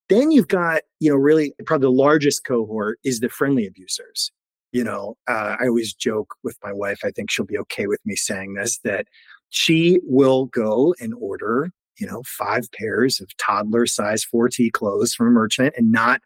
Then 0.09 0.31
you've 0.31 0.49
got, 0.49 0.83
you 1.01 1.11
know, 1.11 1.17
really 1.17 1.55
probably 1.67 1.87
the 1.87 1.93
largest 1.93 2.45
cohort 2.45 2.99
is 3.05 3.21
the 3.21 3.29
friendly 3.29 3.67
abusers. 3.67 4.33
You 4.75 4.85
know, 4.85 5.17
uh, 5.27 5.57
I 5.59 5.69
always 5.69 5.95
joke 5.95 6.35
with 6.43 6.59
my 6.63 6.73
wife. 6.73 6.99
I 7.03 7.11
think 7.11 7.31
she'll 7.31 7.47
be 7.47 7.59
okay 7.59 7.87
with 7.87 8.01
me 8.05 8.17
saying 8.17 8.55
this 8.55 8.79
that 8.85 9.07
she 9.49 10.01
will 10.05 10.47
go 10.47 10.95
and 11.01 11.15
order 11.15 11.71
you 11.99 12.07
know, 12.07 12.23
five 12.27 12.71
pairs 12.73 13.21
of 13.21 13.37
toddler 13.37 13.87
size 13.87 14.27
4T 14.33 14.73
clothes 14.73 15.15
from 15.15 15.29
a 15.29 15.31
merchant 15.31 15.75
and 15.77 15.93
not 15.93 16.21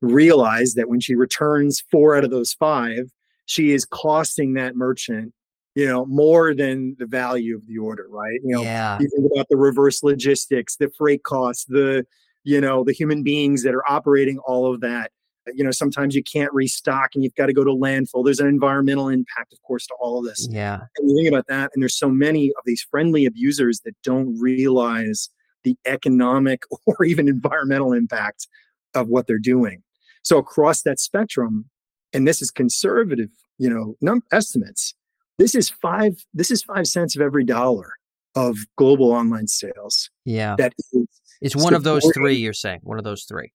realize 0.00 0.74
that 0.74 0.88
when 0.88 1.00
she 1.00 1.14
returns 1.14 1.82
four 1.90 2.16
out 2.16 2.24
of 2.24 2.30
those 2.30 2.52
five, 2.52 3.10
she 3.46 3.72
is 3.72 3.84
costing 3.84 4.54
that 4.54 4.76
merchant, 4.76 5.32
you 5.74 5.86
know, 5.86 6.04
more 6.06 6.54
than 6.54 6.96
the 6.98 7.06
value 7.06 7.56
of 7.56 7.66
the 7.66 7.78
order, 7.78 8.06
right? 8.10 8.40
You 8.44 8.56
know, 8.56 8.62
yeah. 8.62 8.98
you 9.00 9.08
think 9.08 9.30
about 9.32 9.46
the 9.48 9.56
reverse 9.56 10.02
logistics, 10.02 10.76
the 10.76 10.90
freight 10.96 11.22
costs, 11.22 11.64
the, 11.66 12.06
you 12.42 12.60
know, 12.60 12.84
the 12.84 12.92
human 12.92 13.22
beings 13.22 13.62
that 13.62 13.74
are 13.74 13.90
operating 13.90 14.38
all 14.38 14.72
of 14.72 14.80
that 14.82 15.10
you 15.54 15.64
know 15.64 15.70
sometimes 15.70 16.14
you 16.14 16.22
can't 16.22 16.52
restock 16.52 17.10
and 17.14 17.22
you've 17.22 17.34
got 17.34 17.46
to 17.46 17.52
go 17.52 17.64
to 17.64 17.70
landfill. 17.70 18.24
There's 18.24 18.40
an 18.40 18.48
environmental 18.48 19.08
impact 19.08 19.52
of 19.52 19.60
course 19.62 19.86
to 19.88 19.94
all 20.00 20.18
of 20.18 20.24
this. 20.24 20.48
Yeah. 20.50 20.80
And 20.98 21.10
you 21.10 21.16
think 21.16 21.28
about 21.28 21.46
that 21.48 21.70
and 21.74 21.82
there's 21.82 21.96
so 21.96 22.08
many 22.08 22.48
of 22.48 22.64
these 22.64 22.82
friendly 22.90 23.26
abusers 23.26 23.80
that 23.84 23.94
don't 24.02 24.38
realize 24.38 25.30
the 25.62 25.76
economic 25.86 26.62
or 26.86 27.04
even 27.04 27.28
environmental 27.28 27.92
impact 27.92 28.48
of 28.94 29.08
what 29.08 29.26
they're 29.26 29.38
doing. 29.38 29.82
So 30.22 30.38
across 30.38 30.82
that 30.82 31.00
spectrum 31.00 31.66
and 32.14 32.26
this 32.26 32.40
is 32.40 32.50
conservative 32.50 33.28
you 33.58 33.68
know 33.68 33.96
num- 34.00 34.22
estimates 34.32 34.94
this 35.38 35.54
is 35.54 35.68
five 35.68 36.24
this 36.32 36.50
is 36.50 36.62
five 36.62 36.86
cents 36.86 37.14
of 37.14 37.20
every 37.20 37.44
dollar 37.44 37.92
of 38.36 38.56
global 38.76 39.12
online 39.12 39.46
sales 39.46 40.08
yeah. 40.24 40.54
that 40.56 40.72
is 40.92 41.06
it's 41.42 41.56
one 41.56 41.74
of 41.74 41.82
those 41.82 42.08
three 42.14 42.34
you're 42.34 42.52
saying 42.52 42.80
one 42.82 42.98
of 42.98 43.04
those 43.04 43.24
three 43.24 43.52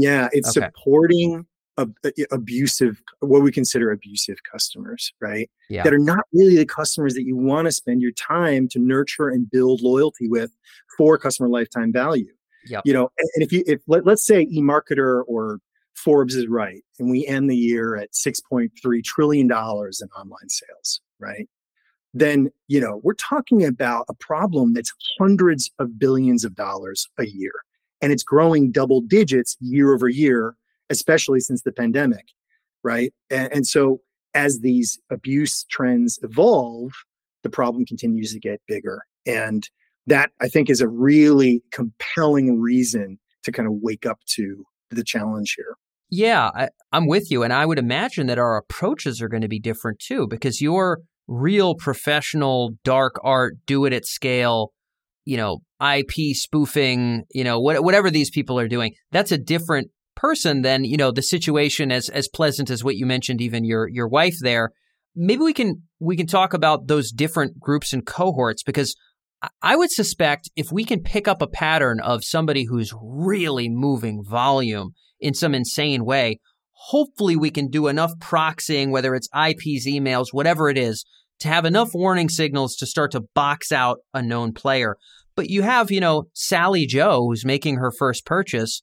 yeah, 0.00 0.28
it's 0.32 0.56
okay. 0.56 0.66
supporting 0.66 1.46
ab- 1.78 1.96
abusive, 2.30 3.02
what 3.20 3.42
we 3.42 3.52
consider 3.52 3.90
abusive 3.90 4.38
customers, 4.50 5.12
right? 5.20 5.50
Yeah. 5.68 5.82
That 5.82 5.94
are 5.94 5.98
not 5.98 6.24
really 6.32 6.56
the 6.56 6.66
customers 6.66 7.14
that 7.14 7.24
you 7.24 7.36
want 7.36 7.66
to 7.66 7.72
spend 7.72 8.02
your 8.02 8.12
time 8.12 8.68
to 8.68 8.78
nurture 8.78 9.28
and 9.28 9.50
build 9.50 9.80
loyalty 9.82 10.28
with 10.28 10.50
for 10.96 11.18
customer 11.18 11.48
lifetime 11.48 11.92
value. 11.92 12.32
Yep. 12.66 12.82
You 12.84 12.92
know, 12.92 13.10
and 13.18 13.42
if 13.42 13.52
you 13.52 13.64
if 13.66 13.80
let, 13.86 14.04
let's 14.04 14.26
say 14.26 14.46
eMarketer 14.46 15.22
or 15.26 15.60
Forbes 15.94 16.34
is 16.34 16.46
right, 16.46 16.82
and 16.98 17.10
we 17.10 17.26
end 17.26 17.50
the 17.50 17.56
year 17.56 17.96
at 17.96 18.14
six 18.14 18.40
point 18.40 18.72
three 18.82 19.02
trillion 19.02 19.46
dollars 19.46 20.00
in 20.00 20.08
online 20.10 20.48
sales, 20.48 21.00
right? 21.18 21.48
Then 22.12 22.50
you 22.68 22.80
know 22.80 23.00
we're 23.02 23.14
talking 23.14 23.64
about 23.64 24.06
a 24.08 24.14
problem 24.14 24.74
that's 24.74 24.92
hundreds 25.18 25.70
of 25.78 25.98
billions 25.98 26.44
of 26.44 26.54
dollars 26.54 27.08
a 27.18 27.26
year 27.26 27.52
and 28.02 28.12
it's 28.12 28.22
growing 28.22 28.70
double 28.70 29.00
digits 29.00 29.56
year 29.60 29.94
over 29.94 30.08
year, 30.08 30.54
especially 30.88 31.40
since 31.40 31.62
the 31.62 31.72
pandemic, 31.72 32.26
right? 32.82 33.12
And, 33.30 33.52
and 33.52 33.66
so 33.66 34.00
as 34.34 34.60
these 34.60 34.98
abuse 35.10 35.64
trends 35.70 36.18
evolve, 36.22 36.92
the 37.42 37.50
problem 37.50 37.84
continues 37.84 38.32
to 38.32 38.40
get 38.40 38.60
bigger. 38.66 39.02
And 39.26 39.68
that 40.06 40.30
I 40.40 40.48
think 40.48 40.70
is 40.70 40.80
a 40.80 40.88
really 40.88 41.62
compelling 41.72 42.60
reason 42.60 43.18
to 43.44 43.52
kind 43.52 43.66
of 43.66 43.74
wake 43.80 44.06
up 44.06 44.18
to 44.34 44.64
the 44.90 45.04
challenge 45.04 45.54
here. 45.56 45.76
Yeah, 46.10 46.50
I, 46.54 46.68
am 46.92 47.06
with 47.06 47.30
you. 47.30 47.42
And 47.42 47.52
I 47.52 47.64
would 47.64 47.78
imagine 47.78 48.26
that 48.26 48.38
our 48.38 48.56
approaches 48.56 49.22
are 49.22 49.28
going 49.28 49.42
to 49.42 49.48
be 49.48 49.60
different 49.60 50.00
too, 50.00 50.26
because 50.26 50.60
your 50.60 51.00
real 51.28 51.76
professional 51.76 52.72
dark 52.82 53.14
art, 53.22 53.54
do 53.66 53.84
it 53.84 53.92
at 53.92 54.04
scale, 54.04 54.72
you 55.30 55.36
know, 55.36 55.62
IP 55.80 56.34
spoofing, 56.34 57.22
you 57.30 57.44
know, 57.44 57.60
what, 57.60 57.84
whatever 57.84 58.10
these 58.10 58.30
people 58.30 58.58
are 58.58 58.66
doing, 58.66 58.94
that's 59.12 59.30
a 59.30 59.38
different 59.38 59.92
person 60.16 60.62
than, 60.62 60.82
you 60.84 60.96
know, 60.96 61.12
the 61.12 61.22
situation 61.22 61.92
as 61.92 62.08
as 62.08 62.26
pleasant 62.26 62.68
as 62.68 62.82
what 62.82 62.96
you 62.96 63.06
mentioned, 63.06 63.40
even 63.40 63.64
your 63.64 63.88
your 63.88 64.08
wife 64.08 64.34
there. 64.40 64.72
Maybe 65.14 65.42
we 65.42 65.52
can 65.52 65.82
we 66.00 66.16
can 66.16 66.26
talk 66.26 66.52
about 66.52 66.88
those 66.88 67.12
different 67.12 67.60
groups 67.60 67.92
and 67.92 68.04
cohorts 68.04 68.64
because 68.64 68.96
I 69.62 69.76
would 69.76 69.92
suspect 69.92 70.50
if 70.56 70.72
we 70.72 70.84
can 70.84 71.00
pick 71.00 71.28
up 71.28 71.40
a 71.40 71.46
pattern 71.46 72.00
of 72.00 72.24
somebody 72.24 72.64
who's 72.64 72.92
really 73.00 73.68
moving 73.68 74.24
volume 74.28 74.94
in 75.20 75.32
some 75.34 75.54
insane 75.54 76.04
way, 76.04 76.40
hopefully 76.72 77.36
we 77.36 77.50
can 77.50 77.68
do 77.68 77.86
enough 77.86 78.14
proxying, 78.18 78.90
whether 78.90 79.14
it's 79.14 79.28
IPs, 79.28 79.86
emails, 79.86 80.32
whatever 80.32 80.68
it 80.68 80.76
is, 80.76 81.04
to 81.40 81.48
have 81.48 81.64
enough 81.64 81.90
warning 81.94 82.28
signals 82.28 82.76
to 82.76 82.86
start 82.86 83.12
to 83.12 83.22
box 83.34 83.72
out 83.72 83.98
a 84.14 84.22
known 84.22 84.52
player. 84.52 84.96
But 85.34 85.48
you 85.48 85.62
have, 85.62 85.90
you 85.90 86.00
know, 86.00 86.24
Sally 86.34 86.86
Joe 86.86 87.26
who's 87.26 87.44
making 87.44 87.76
her 87.76 87.90
first 87.90 88.26
purchase. 88.26 88.82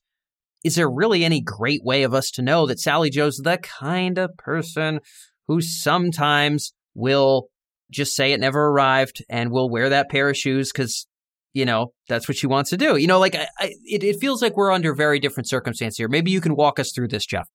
Is 0.64 0.74
there 0.74 0.90
really 0.90 1.24
any 1.24 1.40
great 1.40 1.84
way 1.84 2.02
of 2.02 2.14
us 2.14 2.30
to 2.32 2.42
know 2.42 2.66
that 2.66 2.80
Sally 2.80 3.10
Joe's 3.10 3.36
the 3.36 3.58
kind 3.58 4.18
of 4.18 4.36
person 4.36 5.00
who 5.46 5.60
sometimes 5.60 6.72
will 6.94 7.48
just 7.90 8.14
say 8.14 8.32
it 8.32 8.40
never 8.40 8.66
arrived 8.68 9.24
and 9.28 9.50
will 9.50 9.70
wear 9.70 9.88
that 9.88 10.10
pair 10.10 10.28
of 10.28 10.36
shoes 10.36 10.70
because 10.72 11.06
you 11.54 11.64
know 11.64 11.92
that's 12.08 12.28
what 12.28 12.36
she 12.36 12.46
wants 12.46 12.70
to 12.70 12.76
do? 12.76 12.96
You 12.96 13.06
know 13.06 13.18
like 13.18 13.34
I, 13.34 13.48
I, 13.58 13.74
it, 13.84 14.04
it 14.04 14.16
feels 14.20 14.42
like 14.42 14.56
we're 14.56 14.72
under 14.72 14.94
very 14.94 15.18
different 15.18 15.48
circumstances 15.48 15.96
here. 15.96 16.08
Maybe 16.08 16.30
you 16.30 16.40
can 16.40 16.54
walk 16.54 16.78
us 16.78 16.92
through 16.94 17.08
this 17.08 17.24
jeff. 17.24 17.48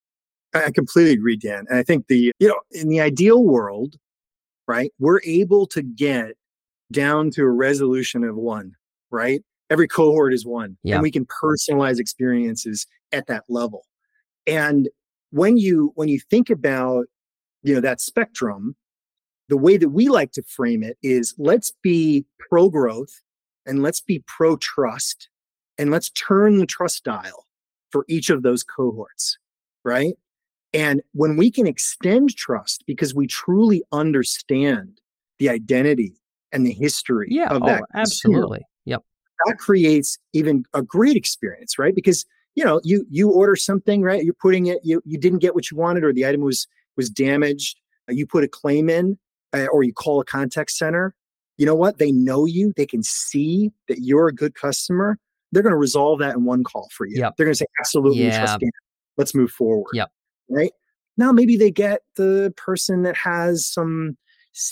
I 0.53 0.71
completely 0.71 1.13
agree 1.13 1.37
dan. 1.37 1.65
And 1.69 1.77
i 1.77 1.83
think 1.83 2.07
the 2.07 2.31
you 2.39 2.47
know 2.47 2.59
in 2.71 2.87
the 2.87 3.01
ideal 3.01 3.43
world 3.43 3.95
right 4.67 4.91
we're 4.99 5.21
able 5.25 5.67
to 5.67 5.81
get 5.81 6.33
down 6.91 7.31
to 7.31 7.43
a 7.43 7.49
resolution 7.49 8.23
of 8.23 8.35
one 8.35 8.73
right? 9.13 9.41
Every 9.69 9.87
cohort 9.87 10.33
is 10.33 10.45
one. 10.45 10.77
And 10.95 11.01
we 11.03 11.11
can 11.11 11.25
personalize 11.25 11.99
experiences 11.99 12.85
at 13.13 13.27
that 13.27 13.43
level. 13.47 13.85
And 14.45 14.89
when 15.31 15.57
you 15.57 15.93
when 15.95 16.09
you 16.09 16.19
think 16.19 16.49
about 16.49 17.05
you 17.61 17.73
know 17.73 17.81
that 17.81 18.01
spectrum, 18.01 18.75
the 19.47 19.57
way 19.57 19.77
that 19.77 19.89
we 19.89 20.09
like 20.09 20.31
to 20.33 20.43
frame 20.43 20.83
it 20.83 20.97
is 21.01 21.33
let's 21.37 21.71
be 21.81 22.25
pro 22.39 22.69
growth 22.69 23.21
and 23.65 23.81
let's 23.81 24.01
be 24.01 24.23
pro 24.27 24.57
trust 24.57 25.29
and 25.77 25.91
let's 25.91 26.09
turn 26.11 26.57
the 26.57 26.65
trust 26.65 27.03
dial 27.03 27.47
for 27.89 28.05
each 28.09 28.29
of 28.29 28.43
those 28.43 28.63
cohorts, 28.63 29.37
right? 29.85 30.15
And 30.73 31.01
when 31.13 31.37
we 31.37 31.51
can 31.51 31.67
extend 31.67 32.35
trust 32.35 32.83
because 32.87 33.13
we 33.13 33.27
truly 33.27 33.83
understand 33.91 34.99
the 35.39 35.49
identity 35.49 36.15
and 36.51 36.65
the 36.65 36.71
history 36.71 37.27
yeah, 37.29 37.47
of 37.49 37.61
that. 37.63 37.81
Oh, 37.81 37.99
absolutely 37.99 38.65
that 39.45 39.57
creates 39.57 40.17
even 40.33 40.63
a 40.73 40.81
great 40.81 41.15
experience, 41.15 41.77
right? 41.77 41.95
Because 41.95 42.25
you 42.55 42.63
know, 42.63 42.79
you 42.83 43.05
you 43.09 43.31
order 43.31 43.55
something, 43.55 44.01
right? 44.01 44.23
You're 44.23 44.35
putting 44.35 44.67
it, 44.67 44.79
you 44.83 45.01
you 45.05 45.17
didn't 45.17 45.39
get 45.39 45.55
what 45.55 45.71
you 45.71 45.77
wanted, 45.77 46.03
or 46.03 46.13
the 46.13 46.25
item 46.25 46.41
was 46.41 46.67
was 46.95 47.09
damaged. 47.09 47.79
You 48.09 48.27
put 48.27 48.43
a 48.43 48.47
claim 48.47 48.89
in, 48.89 49.17
uh, 49.53 49.67
or 49.71 49.83
you 49.83 49.93
call 49.93 50.19
a 50.19 50.25
contact 50.25 50.71
center. 50.71 51.15
You 51.57 51.65
know 51.65 51.75
what? 51.75 51.97
They 51.97 52.11
know 52.11 52.45
you. 52.45 52.73
They 52.75 52.85
can 52.85 53.03
see 53.03 53.71
that 53.87 53.99
you're 54.01 54.27
a 54.27 54.33
good 54.33 54.55
customer. 54.55 55.17
They're 55.51 55.63
going 55.63 55.71
to 55.71 55.77
resolve 55.77 56.19
that 56.19 56.35
in 56.35 56.45
one 56.45 56.63
call 56.63 56.89
for 56.91 57.05
you. 57.05 57.19
Yep. 57.19 57.35
They're 57.37 57.45
going 57.45 57.53
to 57.53 57.59
say, 57.59 57.67
absolutely, 57.79 58.23
yeah. 58.23 58.57
Let's 59.17 59.35
move 59.35 59.51
forward. 59.51 59.91
Yep. 59.93 60.11
Right 60.49 60.71
now, 61.17 61.31
maybe 61.31 61.55
they 61.55 61.69
get 61.69 62.01
the 62.15 62.53
person 62.57 63.03
that 63.03 63.15
has 63.15 63.65
some. 63.65 64.17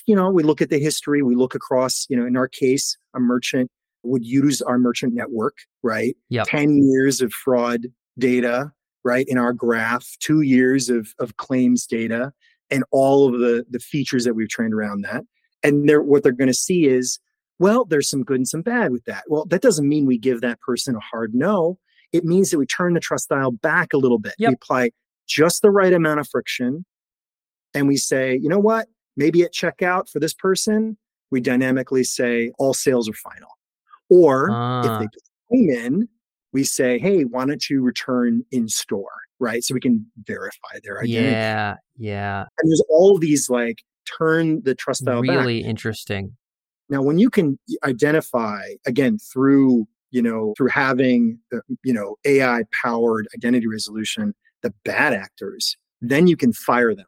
You 0.05 0.15
know, 0.15 0.29
we 0.29 0.43
look 0.43 0.61
at 0.61 0.69
the 0.69 0.79
history. 0.79 1.23
We 1.23 1.35
look 1.35 1.55
across. 1.55 2.05
You 2.09 2.17
know, 2.17 2.25
in 2.25 2.35
our 2.35 2.47
case, 2.47 2.97
a 3.15 3.19
merchant 3.19 3.71
would 4.03 4.25
use 4.25 4.61
our 4.61 4.77
merchant 4.77 5.13
network, 5.13 5.57
right? 5.83 6.15
Yep. 6.29 6.47
10 6.47 6.83
years 6.83 7.21
of 7.21 7.31
fraud 7.31 7.87
data, 8.17 8.71
right? 9.03 9.25
In 9.27 9.37
our 9.37 9.53
graph, 9.53 10.07
two 10.19 10.41
years 10.41 10.89
of, 10.89 11.13
of 11.19 11.37
claims 11.37 11.85
data, 11.85 12.31
and 12.69 12.83
all 12.91 13.27
of 13.27 13.39
the, 13.39 13.65
the 13.69 13.79
features 13.79 14.23
that 14.25 14.33
we've 14.33 14.49
trained 14.49 14.73
around 14.73 15.01
that. 15.01 15.23
And 15.63 15.87
they're, 15.87 16.01
what 16.01 16.23
they're 16.23 16.31
going 16.31 16.47
to 16.47 16.53
see 16.53 16.85
is, 16.85 17.19
well, 17.59 17.85
there's 17.85 18.09
some 18.09 18.23
good 18.23 18.37
and 18.37 18.47
some 18.47 18.61
bad 18.61 18.91
with 18.91 19.05
that. 19.05 19.23
Well, 19.27 19.45
that 19.45 19.61
doesn't 19.61 19.87
mean 19.87 20.05
we 20.05 20.17
give 20.17 20.41
that 20.41 20.59
person 20.61 20.95
a 20.95 20.99
hard 20.99 21.35
no. 21.35 21.77
It 22.11 22.25
means 22.25 22.49
that 22.49 22.57
we 22.57 22.65
turn 22.65 22.93
the 22.93 22.99
trust 22.99 23.29
dial 23.29 23.51
back 23.51 23.93
a 23.93 23.97
little 23.97 24.19
bit. 24.19 24.33
Yep. 24.39 24.49
We 24.49 24.53
apply 24.55 24.91
just 25.27 25.61
the 25.61 25.69
right 25.69 25.93
amount 25.93 26.19
of 26.19 26.27
friction. 26.27 26.85
And 27.73 27.87
we 27.87 27.97
say, 27.97 28.37
you 28.41 28.49
know 28.49 28.59
what? 28.59 28.87
Maybe 29.15 29.43
at 29.43 29.53
checkout 29.53 30.09
for 30.09 30.19
this 30.19 30.33
person, 30.33 30.97
we 31.29 31.39
dynamically 31.39 32.03
say 32.03 32.51
all 32.57 32.73
sales 32.73 33.07
are 33.07 33.13
final 33.13 33.49
or 34.11 34.49
if 34.49 34.99
they 34.99 35.05
ah. 35.05 35.07
come 35.49 35.69
in, 35.69 36.09
we 36.53 36.63
say, 36.63 36.99
hey, 36.99 37.23
why 37.23 37.45
don't 37.45 37.69
you 37.69 37.81
return 37.81 38.43
in 38.51 38.67
store? 38.67 39.09
Right. 39.39 39.63
So 39.63 39.73
we 39.73 39.79
can 39.79 40.05
verify 40.27 40.79
their 40.83 40.99
identity. 40.99 41.31
Yeah. 41.31 41.75
Yeah. 41.97 42.41
And 42.41 42.71
there's 42.71 42.83
all 42.89 43.17
these 43.17 43.49
like 43.49 43.77
turn 44.17 44.61
the 44.63 44.75
trust 44.75 45.05
dial 45.05 45.21
really 45.21 45.61
back. 45.61 45.69
interesting 45.69 46.35
Now, 46.89 47.01
when 47.01 47.17
you 47.17 47.29
can 47.29 47.57
identify 47.83 48.61
again 48.85 49.17
through 49.17 49.87
you 50.11 50.21
know 50.21 50.53
through 50.57 50.67
having 50.67 51.39
the, 51.49 51.61
you 51.83 51.93
know 51.93 52.17
AI 52.25 52.63
powered 52.83 53.27
identity 53.35 53.65
resolution 53.65 54.35
the 54.61 54.73
bad 54.83 55.13
actors, 55.13 55.77
then 56.01 56.27
you 56.27 56.37
can 56.37 56.53
fire 56.53 56.93
them, 56.93 57.07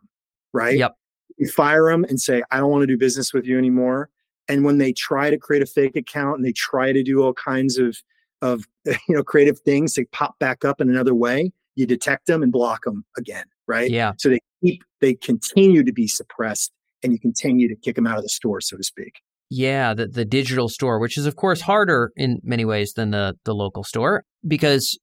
right? 0.54 0.78
Yep. 0.78 0.96
You 1.38 1.50
fire 1.50 1.92
them 1.92 2.04
and 2.06 2.20
say, 2.20 2.44
I 2.52 2.58
don't 2.58 2.72
want 2.72 2.84
to 2.84 2.88
do 2.88 2.98
business 2.98 3.34
with 3.34 3.46
you 3.46 3.58
anymore. 3.58 4.10
And 4.50 4.64
when 4.64 4.78
they 4.78 4.94
try 4.94 5.30
to 5.30 5.38
create 5.38 5.64
a 5.64 5.66
fake 5.66 5.96
account 5.96 6.38
and 6.38 6.46
they 6.46 6.52
try 6.52 6.92
to 6.92 7.04
do 7.04 7.24
all 7.24 7.34
kinds 7.34 7.78
of 7.78 7.98
of 8.42 8.66
you 8.86 8.98
know 9.10 9.24
creative 9.24 9.60
things 9.60 9.94
to 9.94 10.06
pop 10.12 10.38
back 10.40 10.66
up 10.66 10.82
in 10.82 10.90
another 10.90 11.16
way, 11.16 11.52
you 11.76 11.86
detect 11.86 12.28
them 12.28 12.44
and 12.44 12.52
block 12.52 12.84
them 12.84 13.06
again, 13.18 13.46
right? 13.68 13.90
Yeah. 13.90 14.14
So 14.18 14.30
they 14.30 14.40
keep 14.64 14.84
they 15.02 15.16
continue 15.16 15.84
to 15.84 15.92
be 15.92 16.08
suppressed 16.08 16.72
and 17.02 17.12
you 17.12 17.20
continue 17.20 17.68
to 17.68 17.76
kick 17.76 17.96
them 17.96 18.08
out 18.08 18.18
of 18.18 18.24
the 18.24 18.30
store, 18.30 18.62
so 18.62 18.78
to 18.78 18.84
speak. 18.84 19.22
Yeah, 19.50 19.94
the, 19.94 20.08
the 20.08 20.26
digital 20.26 20.70
store, 20.70 21.00
which 21.00 21.18
is 21.18 21.26
of 21.26 21.36
course 21.36 21.62
harder 21.62 22.12
in 22.16 22.40
many 22.44 22.66
ways 22.66 22.94
than 22.94 23.12
the 23.12 23.36
the 23.46 23.54
local 23.54 23.84
store 23.84 24.24
because 24.48 24.98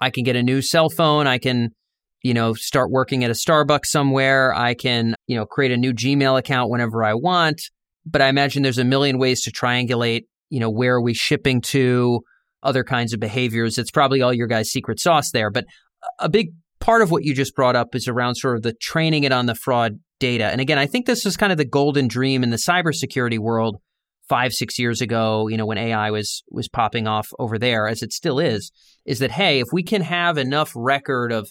I 0.00 0.10
can 0.10 0.24
get 0.24 0.36
a 0.36 0.42
new 0.42 0.62
cell 0.62 0.88
phone, 0.88 1.26
I 1.26 1.38
can 1.38 1.70
you 2.22 2.34
know 2.34 2.54
start 2.54 2.90
working 2.90 3.24
at 3.24 3.30
a 3.30 3.34
Starbucks 3.34 3.86
somewhere, 3.86 4.54
I 4.54 4.74
can 4.74 5.14
you 5.26 5.36
know 5.36 5.46
create 5.46 5.72
a 5.72 5.76
new 5.76 5.92
Gmail 5.92 6.38
account 6.38 6.70
whenever 6.70 7.04
I 7.04 7.14
want, 7.14 7.60
but 8.10 8.22
I 8.22 8.28
imagine 8.28 8.62
there's 8.62 8.78
a 8.78 8.84
million 8.84 9.18
ways 9.18 9.42
to 9.42 9.52
triangulate, 9.52 10.22
you 10.48 10.60
know, 10.60 10.70
where 10.70 10.96
are 10.96 11.02
we 11.02 11.14
shipping 11.14 11.60
to, 11.62 12.20
other 12.62 12.84
kinds 12.84 13.12
of 13.12 13.20
behaviors. 13.20 13.78
It's 13.78 13.90
probably 13.90 14.22
all 14.22 14.34
your 14.34 14.46
guys' 14.46 14.70
secret 14.70 15.00
sauce 15.00 15.30
there, 15.30 15.50
but 15.50 15.64
a 16.18 16.28
big 16.28 16.52
part 16.78 17.02
of 17.02 17.10
what 17.10 17.24
you 17.24 17.34
just 17.34 17.54
brought 17.54 17.76
up 17.76 17.94
is 17.94 18.08
around 18.08 18.34
sort 18.36 18.56
of 18.56 18.62
the 18.62 18.72
training 18.72 19.24
it 19.24 19.32
on 19.32 19.46
the 19.46 19.54
fraud 19.54 19.98
data. 20.18 20.44
And 20.44 20.60
again, 20.60 20.78
I 20.78 20.86
think 20.86 21.06
this 21.06 21.24
is 21.24 21.36
kind 21.36 21.52
of 21.52 21.58
the 21.58 21.64
golden 21.64 22.08
dream 22.08 22.42
in 22.42 22.50
the 22.50 22.56
cybersecurity 22.56 23.38
world 23.38 23.76
five, 24.28 24.52
six 24.52 24.78
years 24.78 25.00
ago, 25.00 25.48
you 25.48 25.56
know, 25.56 25.66
when 25.66 25.78
AI 25.78 26.10
was 26.10 26.44
was 26.50 26.68
popping 26.68 27.08
off 27.08 27.30
over 27.38 27.58
there, 27.58 27.88
as 27.88 28.02
it 28.02 28.12
still 28.12 28.38
is, 28.38 28.70
is 29.04 29.18
that 29.18 29.32
hey, 29.32 29.58
if 29.58 29.68
we 29.72 29.82
can 29.82 30.02
have 30.02 30.38
enough 30.38 30.72
record 30.76 31.32
of 31.32 31.50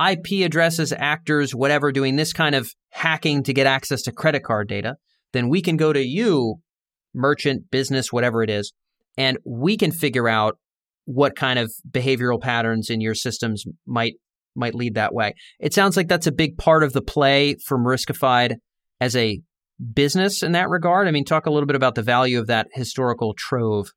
IP 0.00 0.44
addresses, 0.44 0.92
actors, 0.92 1.54
whatever, 1.54 1.92
doing 1.92 2.16
this 2.16 2.32
kind 2.32 2.54
of 2.54 2.70
hacking 2.90 3.42
to 3.42 3.52
get 3.52 3.66
access 3.66 4.02
to 4.02 4.12
credit 4.12 4.42
card 4.42 4.68
data, 4.68 4.96
then 5.32 5.48
we 5.48 5.62
can 5.62 5.76
go 5.76 5.92
to 5.92 6.02
you, 6.02 6.56
merchant, 7.14 7.70
business, 7.70 8.12
whatever 8.12 8.42
it 8.42 8.50
is, 8.50 8.72
and 9.16 9.38
we 9.44 9.76
can 9.76 9.92
figure 9.92 10.28
out 10.28 10.58
what 11.04 11.36
kind 11.36 11.58
of 11.58 11.72
behavioral 11.90 12.40
patterns 12.40 12.90
in 12.90 13.00
your 13.00 13.14
systems 13.14 13.64
might 13.86 14.14
might 14.54 14.74
lead 14.74 14.94
that 14.94 15.14
way. 15.14 15.34
It 15.58 15.72
sounds 15.72 15.96
like 15.96 16.08
that's 16.08 16.26
a 16.26 16.32
big 16.32 16.58
part 16.58 16.82
of 16.82 16.92
the 16.92 17.00
play 17.00 17.56
from 17.64 17.84
Riskified 17.84 18.56
as 19.00 19.16
a 19.16 19.40
business 19.94 20.42
in 20.42 20.52
that 20.52 20.68
regard. 20.68 21.08
I 21.08 21.10
mean, 21.10 21.24
talk 21.24 21.46
a 21.46 21.50
little 21.50 21.66
bit 21.66 21.76
about 21.76 21.94
the 21.94 22.02
value 22.02 22.38
of 22.38 22.48
that 22.48 22.68
historical 22.72 23.34
trove. 23.34 23.92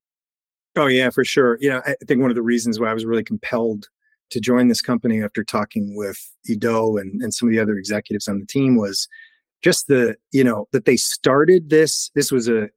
Oh 0.75 0.87
yeah, 0.87 1.09
for 1.09 1.23
sure. 1.23 1.57
You 1.59 1.69
know, 1.69 1.81
I 1.85 1.95
think 2.07 2.21
one 2.21 2.31
of 2.31 2.35
the 2.35 2.41
reasons 2.41 2.79
why 2.79 2.89
I 2.89 2.93
was 2.93 3.05
really 3.05 3.23
compelled 3.23 3.87
to 4.31 4.39
join 4.39 4.67
this 4.67 4.81
company 4.81 5.23
after 5.23 5.43
talking 5.43 5.95
with 5.95 6.17
Eido 6.49 6.99
and, 6.99 7.21
and 7.21 7.33
some 7.33 7.47
of 7.47 7.53
the 7.53 7.59
other 7.59 7.77
executives 7.77 8.27
on 8.27 8.39
the 8.39 8.45
team 8.45 8.75
was 8.75 9.07
just 9.63 9.87
the, 9.87 10.15
you 10.31 10.43
know, 10.43 10.67
that 10.71 10.85
they 10.85 10.97
started 10.97 11.69
this. 11.69 12.11
This 12.15 12.31
was 12.31 12.47
a 12.47 12.69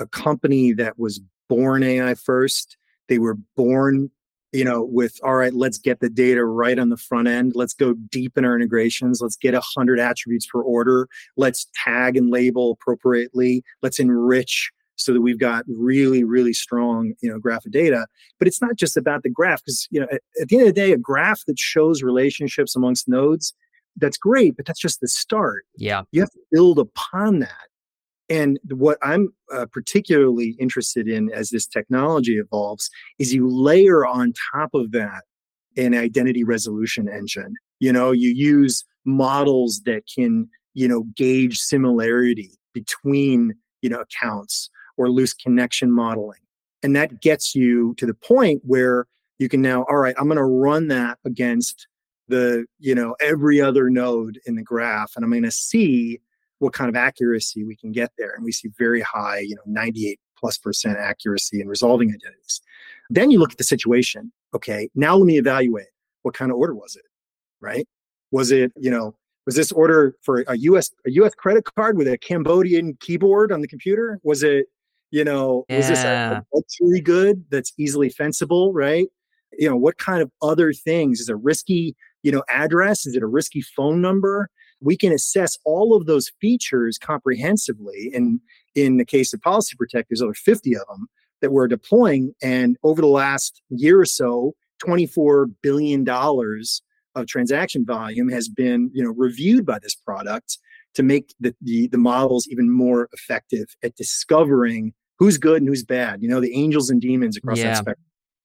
a 0.00 0.06
company 0.06 0.72
that 0.74 0.98
was 0.98 1.20
born 1.48 1.82
AI 1.82 2.14
first. 2.14 2.76
They 3.08 3.18
were 3.18 3.36
born 3.56 4.10
you 4.52 4.64
know, 4.64 4.82
with 4.82 5.18
all 5.22 5.34
right, 5.34 5.52
let's 5.52 5.78
get 5.78 6.00
the 6.00 6.08
data 6.08 6.44
right 6.44 6.78
on 6.78 6.88
the 6.88 6.96
front 6.96 7.28
end. 7.28 7.52
Let's 7.54 7.74
go 7.74 7.92
deep 7.92 8.38
in 8.38 8.44
our 8.44 8.56
integrations. 8.56 9.20
Let's 9.20 9.36
get 9.36 9.54
a 9.54 9.60
hundred 9.60 10.00
attributes 10.00 10.46
per 10.46 10.62
order. 10.62 11.08
Let's 11.36 11.66
tag 11.84 12.16
and 12.16 12.30
label 12.30 12.72
appropriately. 12.72 13.62
Let's 13.82 13.98
enrich 13.98 14.70
so 14.96 15.12
that 15.12 15.20
we've 15.20 15.38
got 15.38 15.64
really, 15.68 16.24
really 16.24 16.52
strong, 16.52 17.12
you 17.20 17.30
know, 17.30 17.38
graph 17.38 17.66
of 17.66 17.72
data. 17.72 18.06
But 18.38 18.48
it's 18.48 18.60
not 18.60 18.76
just 18.76 18.96
about 18.96 19.22
the 19.22 19.30
graph 19.30 19.62
because 19.64 19.86
you 19.90 20.00
know, 20.00 20.06
at, 20.10 20.22
at 20.40 20.48
the 20.48 20.56
end 20.56 20.68
of 20.68 20.74
the 20.74 20.80
day, 20.80 20.92
a 20.92 20.98
graph 20.98 21.42
that 21.46 21.58
shows 21.58 22.02
relationships 22.02 22.74
amongst 22.74 23.06
nodes, 23.06 23.54
that's 23.98 24.18
great, 24.18 24.56
but 24.56 24.66
that's 24.66 24.80
just 24.80 25.00
the 25.00 25.08
start. 25.08 25.64
Yeah, 25.76 26.02
you 26.12 26.20
have 26.20 26.30
to 26.30 26.40
build 26.50 26.78
upon 26.78 27.40
that. 27.40 27.68
And 28.30 28.58
what 28.70 28.98
I'm 29.02 29.30
uh, 29.52 29.66
particularly 29.72 30.54
interested 30.60 31.08
in 31.08 31.30
as 31.32 31.48
this 31.48 31.66
technology 31.66 32.36
evolves 32.36 32.90
is 33.18 33.32
you 33.32 33.48
layer 33.48 34.04
on 34.06 34.34
top 34.52 34.70
of 34.74 34.92
that 34.92 35.22
an 35.78 35.94
identity 35.94 36.44
resolution 36.44 37.08
engine. 37.08 37.54
You 37.80 37.92
know, 37.92 38.10
you 38.10 38.30
use 38.30 38.84
models 39.04 39.80
that 39.86 40.02
can, 40.12 40.48
you 40.74 40.88
know, 40.88 41.04
gauge 41.16 41.58
similarity 41.58 42.50
between, 42.74 43.54
you 43.80 43.88
know, 43.88 44.00
accounts 44.00 44.68
or 44.96 45.08
loose 45.10 45.32
connection 45.32 45.92
modeling. 45.92 46.40
And 46.82 46.94
that 46.96 47.20
gets 47.20 47.54
you 47.54 47.94
to 47.94 48.06
the 48.06 48.14
point 48.14 48.62
where 48.64 49.06
you 49.38 49.48
can 49.48 49.62
now, 49.62 49.84
all 49.88 49.96
right, 49.96 50.14
I'm 50.18 50.26
going 50.26 50.36
to 50.36 50.44
run 50.44 50.88
that 50.88 51.18
against 51.24 51.86
the, 52.28 52.66
you 52.78 52.94
know, 52.94 53.16
every 53.20 53.60
other 53.60 53.90
node 53.90 54.38
in 54.46 54.54
the 54.54 54.62
graph. 54.62 55.12
And 55.16 55.24
I'm 55.24 55.30
going 55.30 55.42
to 55.42 55.50
see 55.50 56.20
what 56.58 56.72
kind 56.72 56.88
of 56.88 56.96
accuracy 56.96 57.64
we 57.64 57.76
can 57.76 57.92
get 57.92 58.12
there. 58.18 58.34
And 58.34 58.44
we 58.44 58.52
see 58.52 58.68
very 58.78 59.00
high, 59.00 59.38
you 59.40 59.54
know, 59.54 59.62
98 59.66 60.20
plus 60.38 60.58
percent 60.58 60.98
accuracy 60.98 61.60
in 61.60 61.68
resolving 61.68 62.10
identities. 62.10 62.60
Then 63.10 63.30
you 63.30 63.38
look 63.38 63.52
at 63.52 63.58
the 63.58 63.64
situation. 63.64 64.32
Okay, 64.54 64.88
now 64.94 65.16
let 65.16 65.26
me 65.26 65.38
evaluate 65.38 65.88
what 66.22 66.34
kind 66.34 66.50
of 66.50 66.56
order 66.56 66.74
was 66.74 66.96
it, 66.96 67.04
right? 67.60 67.86
Was 68.30 68.50
it, 68.50 68.72
you 68.76 68.90
know, 68.90 69.14
was 69.46 69.56
this 69.56 69.72
order 69.72 70.14
for 70.22 70.44
a 70.46 70.56
US 70.56 70.90
a 71.06 71.10
US 71.12 71.34
credit 71.34 71.64
card 71.64 71.96
with 71.96 72.08
a 72.08 72.18
Cambodian 72.18 72.94
keyboard 73.00 73.52
on 73.52 73.60
the 73.60 73.68
computer? 73.68 74.20
Was 74.22 74.42
it, 74.42 74.66
you 75.10 75.24
know, 75.24 75.64
yeah. 75.68 75.76
was 75.78 75.88
this 75.88 76.04
a, 76.04 76.44
a 76.52 76.56
luxury 76.56 77.00
good 77.00 77.44
that's 77.50 77.72
easily 77.78 78.10
fensible, 78.10 78.72
right? 78.72 79.08
You 79.58 79.68
know, 79.70 79.76
what 79.76 79.96
kind 79.98 80.20
of 80.20 80.30
other 80.42 80.72
things 80.72 81.20
is 81.20 81.28
a 81.28 81.36
risky, 81.36 81.96
you 82.22 82.32
know, 82.32 82.42
address? 82.48 83.06
Is 83.06 83.14
it 83.14 83.22
a 83.22 83.26
risky 83.26 83.60
phone 83.60 84.00
number? 84.00 84.50
we 84.80 84.96
can 84.96 85.12
assess 85.12 85.58
all 85.64 85.94
of 85.94 86.06
those 86.06 86.30
features 86.40 86.98
comprehensively. 86.98 88.10
And 88.14 88.40
in 88.74 88.96
the 88.96 89.04
case 89.04 89.32
of 89.32 89.42
Policy 89.42 89.76
Protect, 89.76 90.08
there's 90.08 90.22
over 90.22 90.34
50 90.34 90.74
of 90.76 90.86
them 90.88 91.08
that 91.40 91.52
we're 91.52 91.68
deploying. 91.68 92.34
And 92.42 92.76
over 92.82 93.00
the 93.00 93.08
last 93.08 93.62
year 93.70 94.00
or 94.00 94.06
so, 94.06 94.54
$24 94.84 95.46
billion 95.62 96.08
of 96.08 97.26
transaction 97.26 97.84
volume 97.84 98.28
has 98.28 98.48
been 98.48 98.90
you 98.92 99.02
know, 99.02 99.12
reviewed 99.16 99.66
by 99.66 99.78
this 99.80 99.94
product 99.94 100.58
to 100.94 101.02
make 101.02 101.34
the, 101.40 101.54
the, 101.60 101.88
the 101.88 101.98
models 101.98 102.46
even 102.48 102.70
more 102.70 103.08
effective 103.12 103.66
at 103.82 103.96
discovering 103.96 104.92
who's 105.18 105.36
good 105.36 105.60
and 105.60 105.68
who's 105.68 105.84
bad, 105.84 106.22
you 106.22 106.28
know, 106.28 106.40
the 106.40 106.54
angels 106.54 106.90
and 106.90 107.00
demons 107.00 107.36
across 107.36 107.58
yeah. 107.58 107.64
that 107.64 107.76
spectrum. 107.76 108.04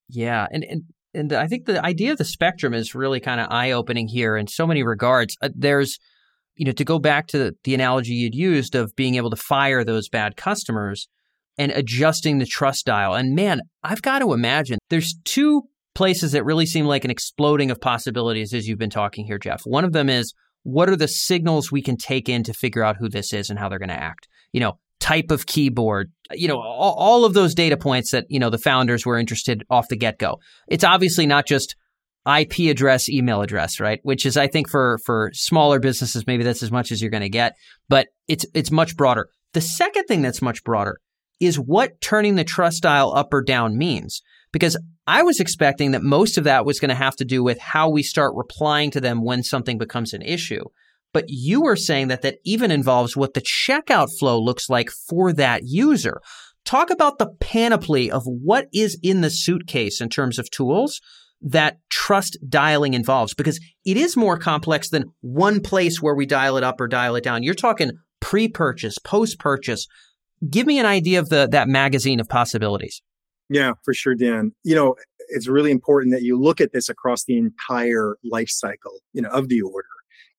Yeah. 0.10 0.48
And, 0.52 0.64
and 0.64 0.84
and 1.13 1.32
I 1.34 1.47
think 1.47 1.65
the 1.65 1.84
idea 1.84 2.12
of 2.12 2.17
the 2.17 2.26
spectrum 2.26 2.73
is 2.73 2.95
really 2.95 3.19
kind 3.19 3.39
of 3.39 3.47
eye 3.52 3.71
opening 3.71 4.08
here 4.08 4.36
in 4.36 4.47
so 4.47 4.65
many 4.65 4.84
regards. 4.84 5.38
Uh, 5.41 5.49
there's 5.56 5.99
you 6.56 6.65
know, 6.65 6.71
to 6.71 6.86
go 6.86 6.99
back 6.99 7.28
to 7.28 7.38
the, 7.38 7.56
the 7.63 7.73
analogy 7.73 8.13
you'd 8.13 8.36
used 8.36 8.76
of 8.76 8.95
being 8.95 9.15
able 9.15 9.30
to 9.30 9.36
fire 9.36 9.84
those 9.84 10.10
bad 10.10 10.36
customers 10.36 11.08
and 11.58 11.71
adjusting 11.71 12.39
the 12.39 12.45
trust 12.45 12.86
dial. 12.86 13.13
And 13.13 13.36
man, 13.36 13.62
I've 13.84 14.02
got 14.02 14.19
to 14.19 14.34
imagine 14.34 14.80
there's 14.89 15.15
two 15.23 15.63
places 15.95 16.32
that 16.32 16.45
really 16.45 16.65
seem 16.65 16.86
like 16.86 17.06
an 17.06 17.12
exploding 17.12 17.69
of 17.71 17.80
possibilities 17.80 18.54
as 18.54 18.67
you've 18.67 18.80
been 18.80 18.89
talking 18.89 19.26
here, 19.26 19.38
Jeff. 19.38 19.62
One 19.65 19.86
of 19.86 19.93
them 19.93 20.10
is 20.10 20.34
what 20.63 20.89
are 20.89 20.95
the 20.95 21.08
signals 21.08 21.71
we 21.71 21.82
can 21.82 21.97
take 21.97 22.30
in 22.30 22.43
to 22.43 22.54
figure 22.54 22.84
out 22.84 22.97
who 22.97 23.10
this 23.10 23.34
is 23.34 23.49
and 23.49 23.60
how 23.60 23.69
they're 23.69 23.80
going 23.80 23.89
to 23.89 23.95
act? 23.95 24.28
You 24.52 24.62
know, 24.62 24.80
type 25.04 25.32
of 25.32 25.46
keyboard, 25.46 26.13
you 26.32 26.48
know, 26.48 26.62
all, 26.62 26.94
all 26.94 27.26
of 27.26 27.34
those 27.34 27.54
data 27.54 27.76
points 27.76 28.12
that, 28.12 28.26
you 28.30 28.39
know, 28.39 28.50
the 28.50 28.58
founders 28.58 29.06
were 29.06 29.20
interested 29.20 29.62
off 29.70 29.89
the 29.89 29.98
get 29.98 30.18
go. 30.18 30.39
It's 30.70 30.86
obviously 30.86 31.28
not 31.28 31.46
just 31.46 31.76
IP 32.26 32.72
address, 32.72 33.10
email 33.10 33.42
address, 33.42 33.82
right? 33.82 34.00
Which 34.04 34.26
is, 34.26 34.38
I 34.38 34.48
think, 34.48 34.70
for 34.70 34.98
for 35.06 35.30
smaller 35.34 35.80
businesses, 35.80 36.26
maybe 36.26 36.46
that's 36.46 36.63
as 36.63 36.72
much 36.72 36.89
as 36.89 37.02
you're 37.02 37.12
going 37.12 37.22
to 37.22 37.30
get, 37.30 37.54
but 37.89 38.08
it's 38.30 38.46
it's 38.54 38.72
much 38.72 38.96
broader. 38.96 39.28
The 39.52 39.60
second 39.60 40.06
thing 40.06 40.22
that's 40.22 40.42
much 40.42 40.63
broader 40.63 41.00
is 41.42 41.60
what 41.60 42.00
turning 42.00 42.36
the 42.36 42.46
trust 42.46 42.84
dial 42.84 43.13
up 43.13 43.34
or 43.34 43.42
down 43.44 43.78
means. 43.78 44.22
Because 44.54 44.78
I 45.06 45.24
was 45.24 45.42
expecting 45.42 45.92
that 45.92 46.02
most 46.02 46.38
of 46.38 46.46
that 46.46 46.66
was 46.66 46.80
going 46.80 46.89
to 46.89 46.96
have 46.96 47.18
to 47.18 47.26
do 47.26 47.44
with 47.44 47.60
how 47.60 47.89
we 47.89 48.04
start 48.04 48.36
replying 48.36 48.92
to 48.92 49.02
them 49.02 49.22
when 49.22 49.44
something 49.44 49.78
becomes 49.78 50.13
an 50.13 50.22
issue. 50.22 50.63
But 51.13 51.26
you 51.28 51.62
were 51.62 51.76
saying 51.76 52.08
that 52.10 52.23
that 52.23 52.39
even 52.43 52.71
involves 52.71 53.15
what 53.15 53.34
the 53.34 53.41
checkout 53.41 54.10
flow 54.17 54.41
looks 54.41 54.69
like 54.69 54.89
for 54.89 55.32
that 55.34 55.62
user. 55.63 56.19
Talk 56.65 56.89
about 56.89 57.19
the 57.19 57.30
panoply 57.39 58.10
of 58.10 58.23
what 58.26 58.67
is 58.73 58.97
in 59.04 59.21
the 59.21 59.30
suitcase 59.30 60.02
in 60.02 60.10
terms 60.10 60.39
of 60.39 60.49
tools 60.49 60.99
that 61.41 61.78
trust 61.89 62.38
dialing 62.47 62.93
involves 62.93 63.34
because 63.34 63.60
it 63.86 63.97
is 63.97 64.15
more 64.15 64.38
complex 64.38 64.89
than 64.89 65.12
one 65.21 65.60
place 65.60 66.02
where 66.02 66.15
we 66.15 66.26
dial 66.26 66.58
it 66.58 66.63
up 66.63 66.80
or 66.80 66.88
dial 66.88 67.15
it 67.15 67.23
down. 67.23 67.43
You're 67.43 67.54
talking 67.54 67.91
pre-purchase, 68.21 68.97
post-purchase. 68.97 69.88
Give 70.49 70.65
me 70.65 70.80
an 70.80 70.86
idea 70.86 71.19
of 71.19 71.30
the 71.30 71.47
that 71.52 71.67
magazine 71.67 72.21
of 72.21 72.30
possibilities. 72.30 73.02
Yeah, 73.49 73.73
for 73.84 73.93
sure, 73.93 74.15
Dan. 74.15 74.54
You 74.63 74.76
know, 74.76 74.95
it's 75.30 75.47
really 75.47 75.71
important 75.71 76.13
that 76.13 76.23
you 76.23 76.39
look 76.39 76.62
at 76.62 76.71
this 76.71 76.88
across 76.88 77.26
the 77.26 77.38
entire 77.38 78.15
life 78.23 78.49
cycle, 78.49 79.02
you 79.12 79.21
know, 79.21 79.30
of 79.30 79.49
the 79.49 79.62
order. 79.62 79.88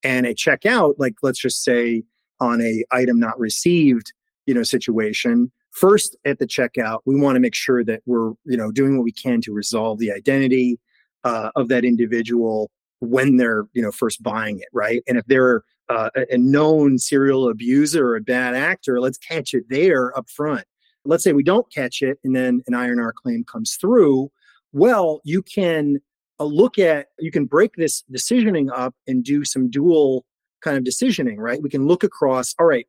And 0.05 0.27
a 0.27 0.35
checkout, 0.35 0.95
like 0.99 1.15
let's 1.23 1.39
just 1.39 1.65
say 1.65 2.05
on 2.41 2.61
a 2.61 2.85
item 2.91 3.19
not 3.19 3.39
received, 3.39 4.13
you 4.47 4.55
know, 4.55 4.63
situation, 4.63 5.51
first 5.71 6.17
at 6.25 6.39
the 6.39 6.47
checkout, 6.47 7.01
we 7.07 7.19
want 7.19 7.37
to 7.37 7.41
make 7.41 7.55
sure 7.55 7.83
that 7.85 8.03
we're, 8.07 8.33
you 8.45 8.57
know, 8.57 8.71
doing 8.71 8.97
what 8.97 9.05
we 9.05 9.13
can 9.13 9.41
to 9.43 9.53
resolve 9.53 9.99
the 9.99 10.13
identity 10.13 10.79
uh, 11.25 11.51
of 11.57 11.69
that 11.69 11.85
individual 11.85 12.71
when 13.01 13.37
they're, 13.39 13.65
you 13.73 13.83
know, 13.83 13.91
first 13.91 14.23
buying 14.23 14.59
it, 14.61 14.69
right? 14.73 15.03
And 15.09 15.19
if 15.19 15.25
they're 15.27 15.63
uh, 15.89 16.11
a 16.31 16.39
known 16.39 16.99
serial 16.99 17.49
abuser 17.49 18.07
or 18.07 18.17
a 18.17 18.21
bad 18.21 18.55
actor, 18.55 19.01
let's 19.01 19.19
catch 19.19 19.53
it 19.55 19.65
there 19.69 20.17
up 20.17 20.31
front. 20.31 20.65
Let's 21.05 21.25
say 21.25 21.33
we 21.33 21.43
don't 21.43 21.71
catch 21.73 22.01
it 22.03 22.19
and 22.25 22.35
then 22.35 22.63
an 22.67 22.73
INR 22.73 23.13
claim 23.13 23.45
comes 23.45 23.77
through. 23.77 24.31
Well, 24.73 25.21
you 25.25 25.43
can 25.43 25.99
look 26.43 26.79
at, 26.79 27.07
you 27.19 27.31
can 27.31 27.45
break 27.45 27.75
this 27.77 28.03
decisioning 28.13 28.69
up 28.75 28.95
and 29.07 29.23
do 29.23 29.45
some 29.45 29.71
dual 29.71 30.25
kind 30.63 30.77
of 30.77 30.83
decisioning, 30.83 31.37
right? 31.39 31.63
We 31.63 31.71
can 31.71 31.87
look 31.87 32.03
across, 32.03 32.55
all 32.59 32.67
right, 32.67 32.87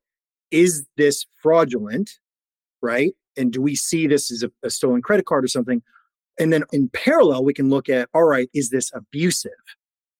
is 0.49 0.85
this 0.97 1.25
fraudulent, 1.43 2.11
right? 2.81 3.13
And 3.37 3.51
do 3.51 3.61
we 3.61 3.75
see 3.75 4.07
this 4.07 4.31
as 4.31 4.43
a, 4.43 4.51
a 4.63 4.69
stolen 4.69 5.01
credit 5.01 5.25
card 5.25 5.43
or 5.43 5.49
something? 5.49 5.83
And 6.39 6.51
then 6.51 6.63
in 6.71 6.89
parallel, 6.89 7.43
we 7.43 7.53
can 7.53 7.69
look 7.69 7.89
at, 7.89 8.09
all 8.13 8.23
right, 8.23 8.49
is 8.53 8.69
this 8.69 8.91
abusive? 8.93 9.51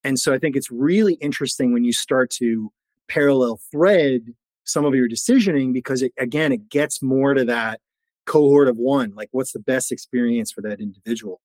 And 0.03 0.19
so 0.19 0.33
I 0.33 0.37
think 0.37 0.55
it's 0.55 0.69
really 0.69 1.15
interesting 1.15 1.73
when 1.73 1.83
you 1.83 1.93
start 1.93 2.29
to 2.31 2.71
parallel 3.07 3.59
thread 3.71 4.21
some 4.65 4.85
of 4.85 4.95
your 4.95 5.09
decisioning 5.09 5.73
because 5.73 6.01
it, 6.01 6.13
again, 6.19 6.51
it 6.51 6.69
gets 6.69 7.01
more 7.01 7.33
to 7.33 7.45
that 7.45 7.79
cohort 8.25 8.67
of 8.67 8.77
one, 8.77 9.13
like 9.15 9.29
what's 9.31 9.51
the 9.51 9.59
best 9.59 9.91
experience 9.91 10.51
for 10.51 10.61
that 10.61 10.79
individual. 10.79 11.41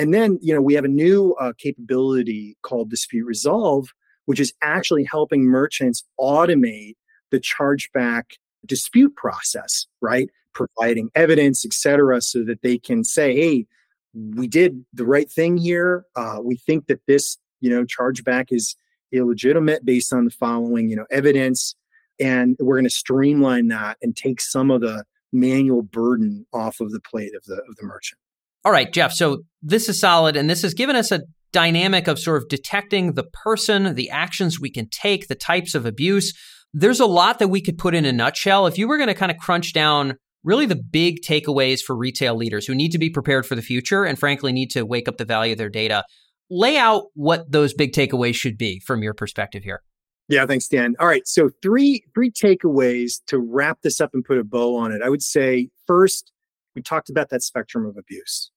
And 0.00 0.14
then, 0.14 0.38
you 0.40 0.54
know, 0.54 0.62
we 0.62 0.74
have 0.74 0.84
a 0.84 0.88
new 0.88 1.34
uh, 1.40 1.52
capability 1.58 2.56
called 2.62 2.90
dispute 2.90 3.26
resolve, 3.26 3.88
which 4.24 4.40
is 4.40 4.52
actually 4.62 5.04
helping 5.04 5.44
merchants 5.44 6.04
automate 6.18 6.96
the 7.30 7.40
chargeback 7.40 8.24
dispute 8.64 9.14
process, 9.14 9.86
right? 10.00 10.28
Providing 10.54 11.10
evidence, 11.14 11.64
et 11.64 11.72
cetera, 11.72 12.20
so 12.20 12.44
that 12.44 12.62
they 12.62 12.78
can 12.78 13.04
say, 13.04 13.34
hey, 13.34 13.66
we 14.14 14.48
did 14.48 14.84
the 14.92 15.04
right 15.04 15.30
thing 15.30 15.56
here. 15.56 16.04
Uh, 16.16 16.38
we 16.42 16.56
think 16.56 16.86
that 16.86 17.00
this 17.06 17.36
you 17.60 17.70
know, 17.70 17.84
chargeback 17.84 18.46
is 18.50 18.74
illegitimate 19.12 19.84
based 19.84 20.12
on 20.12 20.24
the 20.24 20.30
following, 20.30 20.88
you 20.88 20.96
know, 20.96 21.06
evidence. 21.10 21.74
And 22.18 22.56
we're 22.58 22.76
going 22.76 22.84
to 22.84 22.90
streamline 22.90 23.68
that 23.68 23.98
and 24.02 24.16
take 24.16 24.40
some 24.40 24.70
of 24.70 24.80
the 24.80 25.04
manual 25.32 25.82
burden 25.82 26.46
off 26.52 26.80
of 26.80 26.90
the 26.90 27.00
plate 27.00 27.34
of 27.34 27.44
the 27.44 27.62
of 27.68 27.76
the 27.76 27.84
merchant. 27.84 28.18
All 28.64 28.72
right, 28.72 28.92
Jeff. 28.92 29.12
So 29.12 29.42
this 29.62 29.88
is 29.88 30.00
solid, 30.00 30.36
and 30.36 30.48
this 30.48 30.62
has 30.62 30.74
given 30.74 30.96
us 30.96 31.10
a 31.10 31.22
dynamic 31.52 32.06
of 32.06 32.18
sort 32.18 32.42
of 32.42 32.48
detecting 32.48 33.14
the 33.14 33.24
person, 33.24 33.94
the 33.94 34.10
actions 34.10 34.60
we 34.60 34.70
can 34.70 34.88
take, 34.88 35.28
the 35.28 35.34
types 35.34 35.74
of 35.74 35.86
abuse. 35.86 36.32
There's 36.72 37.00
a 37.00 37.06
lot 37.06 37.38
that 37.40 37.48
we 37.48 37.60
could 37.60 37.78
put 37.78 37.94
in 37.94 38.04
a 38.04 38.12
nutshell. 38.12 38.66
If 38.66 38.78
you 38.78 38.86
were 38.86 38.96
going 38.96 39.08
to 39.08 39.14
kind 39.14 39.32
of 39.32 39.38
crunch 39.38 39.72
down 39.72 40.16
really 40.44 40.66
the 40.66 40.76
big 40.76 41.20
takeaways 41.22 41.80
for 41.80 41.96
retail 41.96 42.36
leaders 42.36 42.66
who 42.66 42.74
need 42.74 42.92
to 42.92 42.98
be 42.98 43.10
prepared 43.10 43.46
for 43.46 43.54
the 43.54 43.62
future 43.62 44.04
and 44.04 44.18
frankly 44.18 44.52
need 44.52 44.70
to 44.70 44.86
wake 44.86 45.08
up 45.08 45.18
the 45.18 45.24
value 45.24 45.52
of 45.52 45.58
their 45.58 45.68
data, 45.68 46.04
lay 46.50 46.76
out 46.76 47.04
what 47.14 47.50
those 47.50 47.74
big 47.74 47.92
takeaways 47.92 48.34
should 48.34 48.56
be 48.56 48.80
from 48.80 49.02
your 49.02 49.14
perspective 49.14 49.64
here. 49.64 49.82
Yeah, 50.28 50.46
thanks, 50.46 50.68
Dan. 50.68 50.94
All 51.00 51.08
right, 51.08 51.26
so 51.26 51.50
three 51.60 52.04
three 52.14 52.30
takeaways 52.30 53.14
to 53.26 53.38
wrap 53.38 53.80
this 53.82 54.00
up 54.00 54.10
and 54.14 54.24
put 54.24 54.38
a 54.38 54.44
bow 54.44 54.76
on 54.76 54.92
it. 54.92 55.02
I 55.04 55.08
would 55.08 55.22
say 55.22 55.70
first, 55.88 56.30
we 56.74 56.82
talked 56.82 57.10
about 57.10 57.30
that 57.30 57.42
spectrum 57.42 57.86
of 57.86 57.96
abuse. 57.96 58.50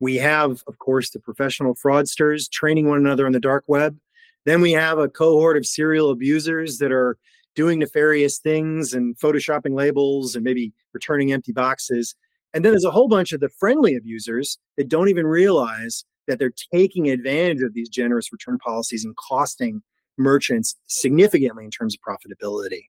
We 0.00 0.16
have, 0.16 0.62
of 0.66 0.78
course, 0.78 1.10
the 1.10 1.20
professional 1.20 1.74
fraudsters 1.74 2.50
training 2.50 2.88
one 2.88 2.98
another 2.98 3.26
on 3.26 3.32
the 3.32 3.40
dark 3.40 3.64
web. 3.66 3.96
Then 4.44 4.60
we 4.60 4.72
have 4.72 4.98
a 4.98 5.08
cohort 5.08 5.56
of 5.56 5.66
serial 5.66 6.10
abusers 6.10 6.78
that 6.78 6.92
are 6.92 7.16
doing 7.54 7.78
nefarious 7.78 8.38
things 8.38 8.92
and 8.92 9.16
photoshopping 9.18 9.74
labels 9.74 10.34
and 10.34 10.44
maybe 10.44 10.72
returning 10.92 11.32
empty 11.32 11.52
boxes. 11.52 12.14
And 12.52 12.64
then 12.64 12.72
there's 12.72 12.84
a 12.84 12.90
whole 12.90 13.08
bunch 13.08 13.32
of 13.32 13.40
the 13.40 13.48
friendly 13.48 13.96
abusers 13.96 14.58
that 14.76 14.88
don't 14.88 15.08
even 15.08 15.26
realize 15.26 16.04
that 16.26 16.38
they're 16.38 16.52
taking 16.72 17.08
advantage 17.10 17.62
of 17.62 17.74
these 17.74 17.88
generous 17.88 18.32
return 18.32 18.58
policies 18.58 19.04
and 19.04 19.16
costing 19.16 19.82
merchants 20.16 20.76
significantly 20.86 21.64
in 21.64 21.70
terms 21.70 21.94
of 21.94 22.00
profitability. 22.00 22.86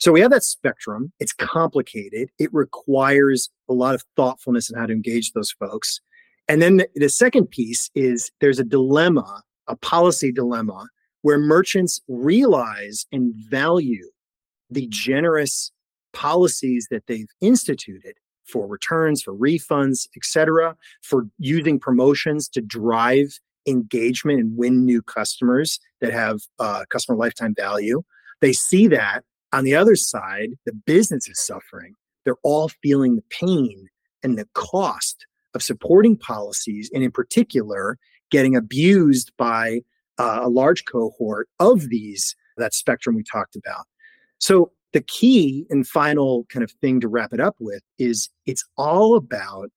So 0.00 0.12
we 0.12 0.20
have 0.22 0.30
that 0.30 0.44
spectrum. 0.44 1.12
It's 1.20 1.34
complicated. 1.34 2.30
It 2.38 2.52
requires 2.54 3.50
a 3.68 3.74
lot 3.74 3.94
of 3.94 4.02
thoughtfulness 4.16 4.70
in 4.70 4.78
how 4.78 4.86
to 4.86 4.94
engage 4.94 5.32
those 5.32 5.50
folks. 5.52 6.00
And 6.48 6.62
then 6.62 6.78
the, 6.78 6.88
the 6.94 7.10
second 7.10 7.50
piece 7.50 7.90
is 7.94 8.32
there's 8.40 8.58
a 8.58 8.64
dilemma, 8.64 9.42
a 9.68 9.76
policy 9.76 10.32
dilemma, 10.32 10.86
where 11.20 11.38
merchants 11.38 12.00
realize 12.08 13.06
and 13.12 13.34
value 13.34 14.10
the 14.70 14.86
generous 14.88 15.70
policies 16.14 16.88
that 16.90 17.06
they've 17.06 17.28
instituted 17.42 18.14
for 18.46 18.66
returns, 18.66 19.22
for 19.22 19.34
refunds, 19.34 20.08
etc., 20.16 20.76
for 21.02 21.28
using 21.38 21.78
promotions 21.78 22.48
to 22.48 22.62
drive 22.62 23.38
engagement 23.66 24.40
and 24.40 24.56
win 24.56 24.86
new 24.86 25.02
customers 25.02 25.78
that 26.00 26.10
have 26.10 26.40
uh, 26.58 26.84
customer 26.88 27.18
lifetime 27.18 27.54
value. 27.54 28.02
They 28.40 28.54
see 28.54 28.88
that 28.88 29.24
on 29.52 29.64
the 29.64 29.74
other 29.74 29.96
side, 29.96 30.50
the 30.66 30.72
business 30.72 31.28
is 31.28 31.44
suffering. 31.44 31.94
They're 32.24 32.36
all 32.42 32.68
feeling 32.82 33.16
the 33.16 33.24
pain 33.30 33.88
and 34.22 34.38
the 34.38 34.48
cost 34.54 35.26
of 35.54 35.62
supporting 35.62 36.16
policies, 36.16 36.90
and 36.94 37.02
in 37.02 37.10
particular, 37.10 37.98
getting 38.30 38.54
abused 38.54 39.32
by 39.36 39.80
uh, 40.18 40.40
a 40.42 40.48
large 40.48 40.84
cohort 40.84 41.48
of 41.58 41.88
these, 41.88 42.36
that 42.56 42.74
spectrum 42.74 43.16
we 43.16 43.24
talked 43.24 43.56
about. 43.56 43.86
So 44.38 44.72
the 44.92 45.00
key 45.00 45.66
and 45.70 45.86
final 45.86 46.46
kind 46.48 46.62
of 46.62 46.70
thing 46.80 47.00
to 47.00 47.08
wrap 47.08 47.32
it 47.32 47.40
up 47.40 47.56
with 47.58 47.82
is 47.98 48.28
it's 48.46 48.64
all 48.76 49.16
about 49.16 49.70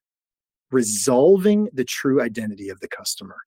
resolving 0.72 1.70
the 1.74 1.86
true 1.86 2.22
identity 2.22 2.70
of 2.70 2.80
the 2.80 2.88
customer. 2.88 3.38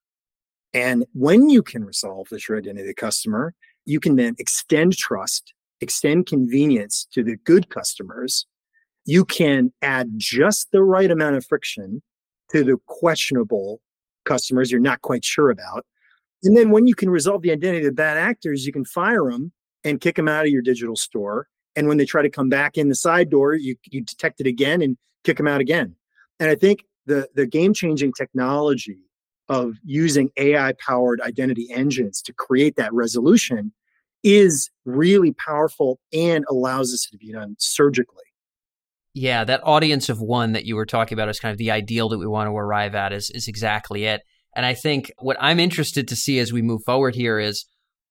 And 0.73 1.05
when 1.13 1.49
you 1.49 1.63
can 1.63 1.85
resolve 1.85 2.29
the 2.31 2.39
true 2.39 2.59
identity 2.59 2.83
of 2.83 2.89
the 2.89 2.95
customer, 2.95 3.55
you 3.85 4.01
can 4.01 4.17
then 4.17 4.35
extend 4.39 4.97
trust, 4.97 5.55
extend 5.81 6.27
convenience 6.27 7.07
to 7.13 7.23
the 7.23 7.37
good 7.37 7.71
customers. 7.71 8.47
You 9.05 9.25
can 9.25 9.73
add 9.83 10.11
just 10.17 10.69
the 10.73 10.83
right 10.83 11.11
amount 11.11 11.37
of 11.37 11.47
friction 11.47 12.03
to 12.51 12.65
the 12.65 12.77
questionable 12.87 13.81
customers 14.25 14.71
you're 14.71 14.81
not 14.81 15.03
quite 15.03 15.25
sure 15.25 15.51
about. 15.51 15.87
And 16.43 16.57
then 16.57 16.71
when 16.71 16.87
you 16.87 16.95
can 16.95 17.11
resolve 17.11 17.43
the 17.43 17.53
identity 17.53 17.87
of 17.87 17.95
bad 17.95 18.17
actors, 18.17 18.67
you 18.67 18.73
can 18.73 18.85
fire 18.85 19.31
them 19.31 19.53
and 19.85 20.01
kick 20.01 20.17
them 20.17 20.29
out 20.29 20.45
of 20.45 20.51
your 20.51 20.63
digital 20.63 20.97
store 20.97 21.49
and 21.77 21.87
when 21.87 21.99
they 21.99 22.07
try 22.07 22.23
to 22.23 22.31
come 22.31 22.49
back 22.49 22.79
in 22.79 22.89
the 22.89 22.95
side 22.95 23.31
door, 23.31 23.55
you 23.55 23.77
you 23.85 24.01
detect 24.01 24.41
it 24.41 24.47
again 24.47 24.81
and 24.81 24.97
kick 25.23 25.37
them 25.37 25.47
out 25.47 25.61
again. 25.61 25.95
And 26.41 26.51
I 26.51 26.55
think 26.55 26.85
the 27.05 27.29
the 27.35 27.47
game 27.47 27.75
changing 27.75 28.15
technology 28.15 28.99
of 29.49 29.75
using 29.85 30.31
AI 30.39 30.73
powered 30.85 31.21
identity 31.21 31.69
engines 31.71 32.21
to 32.23 32.33
create 32.33 32.75
that 32.77 32.93
resolution 32.93 33.73
is 34.23 34.71
really 34.85 35.33
powerful 35.33 35.99
and 36.13 36.45
allows 36.51 36.93
us 36.93 37.07
to 37.11 37.17
be 37.17 37.33
done 37.33 37.57
surgically. 37.59 38.25
Yeah, 39.15 39.45
that 39.45 39.63
audience 39.65 40.09
of 40.09 40.21
one 40.21 40.53
that 40.53 40.67
you 40.67 40.77
were 40.77 40.85
talking 40.85 41.17
about 41.17 41.31
is 41.31 41.41
kind 41.41 41.53
of 41.53 41.59
the 41.59 41.71
ideal 41.71 42.11
that 42.11 42.19
we 42.19 42.27
want 42.27 42.49
to 42.49 42.55
arrive 42.55 42.95
at 42.95 43.13
is 43.13 43.31
is 43.31 43.49
exactly 43.49 44.05
it. 44.05 44.23
And 44.55 44.67
I 44.67 44.75
think 44.75 45.11
what 45.19 45.37
I'm 45.41 45.59
interested 45.61 46.09
to 46.09 46.17
see 46.17 46.39
as 46.39 46.53
we 46.53 46.63
move 46.63 46.83
forward 46.85 47.15
here 47.15 47.39
is 47.39 47.67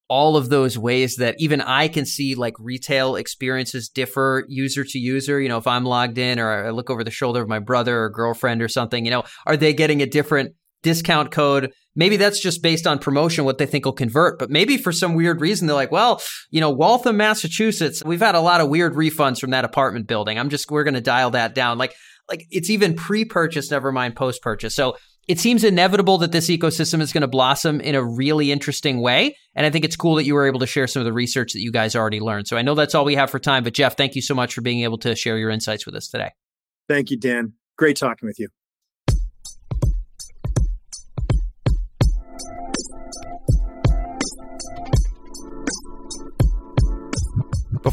all 0.07 0.37
of 0.37 0.49
those 0.49 0.77
ways 0.77 1.15
that 1.15 1.35
even 1.39 1.61
I 1.61 1.87
can 1.87 2.05
see 2.05 2.35
like 2.35 2.53
retail 2.59 3.15
experiences 3.15 3.89
differ 3.89 4.45
user 4.47 4.83
to 4.83 4.99
user. 4.99 5.39
You 5.39 5.49
know, 5.49 5.57
if 5.57 5.67
I'm 5.67 5.83
logged 5.83 6.17
in 6.17 6.39
or 6.39 6.67
I 6.67 6.69
look 6.69 6.89
over 6.89 7.03
the 7.03 7.11
shoulder 7.11 7.41
of 7.41 7.47
my 7.47 7.59
brother 7.59 8.03
or 8.03 8.09
girlfriend 8.09 8.61
or 8.61 8.67
something, 8.67 9.05
you 9.05 9.11
know, 9.11 9.23
are 9.45 9.57
they 9.57 9.73
getting 9.73 10.01
a 10.01 10.05
different 10.05 10.53
discount 10.83 11.31
code? 11.31 11.71
Maybe 11.95 12.17
that's 12.17 12.41
just 12.41 12.61
based 12.61 12.85
on 12.87 12.99
promotion, 12.99 13.45
what 13.45 13.57
they 13.57 13.65
think 13.65 13.85
will 13.85 13.93
convert. 13.93 14.37
But 14.37 14.49
maybe 14.49 14.77
for 14.77 14.91
some 14.91 15.15
weird 15.15 15.39
reason, 15.39 15.67
they're 15.67 15.75
like, 15.75 15.91
well, 15.91 16.21
you 16.49 16.59
know, 16.59 16.69
Waltham, 16.69 17.17
Massachusetts, 17.17 18.03
we've 18.03 18.19
had 18.19 18.35
a 18.35 18.41
lot 18.41 18.59
of 18.59 18.69
weird 18.69 18.95
refunds 18.95 19.39
from 19.39 19.51
that 19.51 19.65
apartment 19.65 20.07
building. 20.07 20.37
I'm 20.37 20.49
just, 20.49 20.69
we're 20.69 20.83
going 20.83 20.95
to 20.95 21.01
dial 21.01 21.31
that 21.31 21.55
down. 21.55 21.77
Like, 21.77 21.93
like 22.29 22.45
it's 22.49 22.69
even 22.69 22.95
pre-purchase, 22.95 23.71
never 23.71 23.91
mind 23.91 24.15
post-purchase. 24.15 24.75
So 24.75 24.97
it 25.27 25.39
seems 25.39 25.63
inevitable 25.63 26.17
that 26.19 26.31
this 26.31 26.49
ecosystem 26.49 27.01
is 27.01 27.13
going 27.13 27.21
to 27.21 27.27
blossom 27.27 27.81
in 27.81 27.95
a 27.95 28.03
really 28.03 28.51
interesting 28.51 28.99
way. 28.99 29.37
And 29.55 29.65
I 29.65 29.69
think 29.69 29.85
it's 29.85 29.95
cool 29.95 30.15
that 30.15 30.25
you 30.25 30.33
were 30.33 30.47
able 30.47 30.59
to 30.59 30.67
share 30.67 30.87
some 30.87 30.99
of 30.99 31.05
the 31.05 31.13
research 31.13 31.53
that 31.53 31.61
you 31.61 31.71
guys 31.71 31.95
already 31.95 32.19
learned. 32.19 32.47
So 32.47 32.57
I 32.57 32.61
know 32.61 32.75
that's 32.75 32.93
all 32.93 33.05
we 33.05 33.15
have 33.15 33.31
for 33.31 33.39
time, 33.39 33.63
but 33.63 33.73
Jeff, 33.73 33.95
thank 33.95 34.15
you 34.15 34.21
so 34.21 34.35
much 34.35 34.53
for 34.53 34.61
being 34.61 34.83
able 34.83 34.97
to 34.99 35.15
share 35.15 35.37
your 35.37 35.49
insights 35.49 35.85
with 35.85 35.95
us 35.95 36.09
today. 36.09 36.31
Thank 36.87 37.09
you, 37.09 37.17
Dan. 37.17 37.53
Great 37.77 37.95
talking 37.95 38.27
with 38.27 38.39
you. 38.39 38.49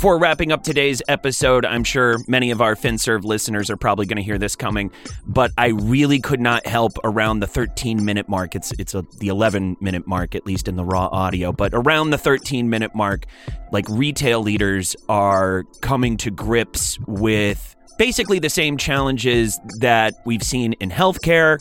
Before 0.03 0.19
wrapping 0.19 0.51
up 0.51 0.65
today's 0.65 1.01
episode, 1.07 1.65
I'm 1.65 1.85
sure 1.85 2.17
many 2.27 2.51
of 2.51 2.61
our 2.61 2.75
FinServe 2.75 3.23
listeners 3.23 3.71
are 3.71 3.77
probably 3.77 4.05
going 4.05 4.17
to 4.17 4.23
hear 4.25 4.37
this 4.37 4.57
coming, 4.57 4.91
but 5.29 5.53
I 5.57 5.69
really 5.69 6.19
could 6.19 6.41
not 6.41 6.67
help 6.67 6.95
around 7.05 7.39
the 7.39 7.47
13 7.47 8.05
minute 8.05 8.29
mark. 8.29 8.57
It's 8.57 8.73
it's 8.81 8.97
a, 8.97 9.05
the 9.21 9.29
11 9.29 9.77
minute 9.81 10.05
mark 10.09 10.35
at 10.35 10.45
least 10.45 10.67
in 10.67 10.75
the 10.75 10.85
raw 10.85 11.07
audio, 11.07 11.53
but 11.53 11.71
around 11.73 12.11
the 12.11 12.19
13 12.19 12.69
minute 12.69 12.97
mark, 12.97 13.27
like 13.71 13.89
retail 13.89 14.43
leaders 14.43 14.97
are 15.09 15.63
coming 15.83 16.17
to 16.17 16.33
grips 16.33 16.99
with 17.07 17.77
basically 17.97 18.41
the 18.41 18.51
same 18.51 18.77
challenges 18.77 19.61
that 19.79 20.15
we've 20.25 20.43
seen 20.43 20.73
in 20.81 20.91
healthcare. 20.91 21.61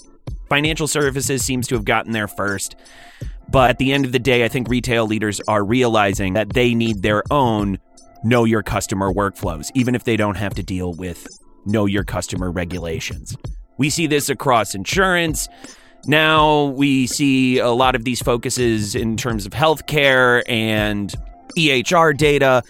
Financial 0.50 0.88
services 0.88 1.46
seems 1.46 1.68
to 1.68 1.76
have 1.76 1.86
gotten 1.86 2.12
there 2.12 2.28
first. 2.28 2.76
But 3.52 3.70
at 3.70 3.78
the 3.78 3.92
end 3.92 4.06
of 4.06 4.14
the 4.14 4.20
day, 4.20 4.46
I 4.46 4.48
think 4.48 4.68
retail 4.68 5.06
leaders 5.06 5.42
are 5.48 5.64
realizing 5.64 6.34
that 6.34 6.54
they 6.54 6.74
need 6.74 7.04
their 7.04 7.22
own 7.30 7.78
know 8.24 8.46
your 8.46 8.64
customer 8.64 9.12
workflows, 9.12 9.72
even 9.74 9.96
if 9.96 10.04
they 10.04 10.18
don't 10.18 10.36
have 10.38 10.54
to 10.56 10.64
deal 10.64 10.94
with 10.94 11.28
know 11.66 11.86
your 11.86 12.04
customer 12.04 12.52
regulations. 12.52 13.36
We 13.78 13.90
see 13.90 14.08
this 14.08 14.30
across 14.30 14.76
insurance. 14.76 15.48
Now 16.08 16.66
we 16.66 17.08
see 17.08 17.60
a 17.60 17.70
lot 17.70 17.96
of 17.96 18.04
these 18.04 18.22
focuses 18.22 18.96
in 18.96 19.18
terms 19.18 19.46
of 19.46 19.54
healthcare 19.54 20.42
and 20.48 21.14
EHR 21.58 22.18
data, 22.18 22.64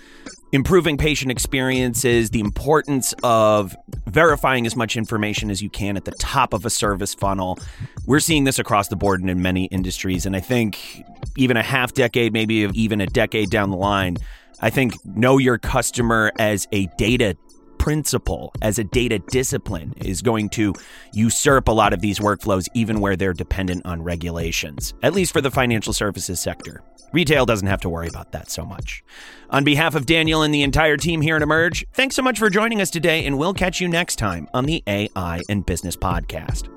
improving 0.52 0.98
patient 0.98 1.32
experiences, 1.32 2.32
the 2.32 2.42
importance 2.42 3.14
of 3.24 3.76
verifying 4.08 4.66
as 4.66 4.76
much 4.76 4.98
information 4.98 5.50
as 5.50 5.62
you 5.62 5.70
can 5.70 5.96
at 5.96 6.04
the 6.04 6.12
top 6.12 6.54
of 6.54 6.66
a 6.66 6.70
service 6.70 7.14
funnel. 7.14 7.58
We're 8.06 8.20
seeing 8.20 8.44
this 8.44 8.60
across 8.60 8.90
the 8.90 8.98
board 8.98 9.22
and 9.22 9.30
in 9.30 9.42
many 9.42 9.66
industries. 9.66 10.26
And 10.26 10.36
I 10.36 10.42
think 10.42 11.06
even 11.38 11.56
a 11.56 11.64
half 11.64 11.94
decade, 11.94 12.34
maybe 12.34 12.70
even 12.74 13.00
a 13.00 13.06
decade 13.06 13.50
down 13.50 13.70
the 13.70 13.78
line, 13.78 14.18
I 14.62 14.70
think 14.70 14.94
know 15.06 15.38
your 15.38 15.58
customer 15.58 16.32
as 16.40 16.68
a 16.72 16.88
data 16.98 17.36
principle, 17.78 18.54
as 18.62 18.78
a 18.78 18.84
data 18.84 19.18
discipline, 19.18 19.92
is 19.98 20.22
going 20.22 20.48
to 20.50 20.72
usurp 21.14 21.68
a 21.68 21.72
lot 21.72 21.94
of 21.94 22.02
these 22.02 22.20
workflows, 22.20 22.68
even 22.76 23.00
where 23.00 23.16
they're 23.16 23.34
dependent 23.34 23.84
on 23.86 24.04
regulations, 24.04 24.94
at 25.02 25.14
least 25.14 25.34
for 25.34 25.42
the 25.42 25.50
financial 25.50 25.92
services 25.92 26.40
sector. 26.40 26.84
Retail 27.12 27.46
doesn't 27.46 27.68
have 27.68 27.82
to 27.82 27.90
worry 27.90 28.08
about 28.08 28.32
that 28.34 28.52
so 28.52 28.66
much. 28.66 29.04
On 29.50 29.64
behalf 29.64 29.96
of 29.96 30.06
Daniel 30.06 30.44
and 30.44 30.54
the 30.54 30.62
entire 30.62 30.96
team 30.96 31.22
here 31.22 31.36
at 31.36 31.42
Emerj, 31.42 31.84
thanks 31.94 32.16
so 32.16 32.22
much 32.22 32.38
for 32.38 32.52
joining 32.52 32.80
us 32.80 32.92
today, 32.92 33.26
and 33.26 33.40
we'll 33.40 33.54
catch 33.54 33.82
you 33.82 33.88
next 33.88 34.18
time 34.18 34.48
on 34.54 34.66
the 34.66 34.84
AI 34.86 35.42
and 35.50 35.66
Business 35.66 35.98
Podcast. 35.98 36.70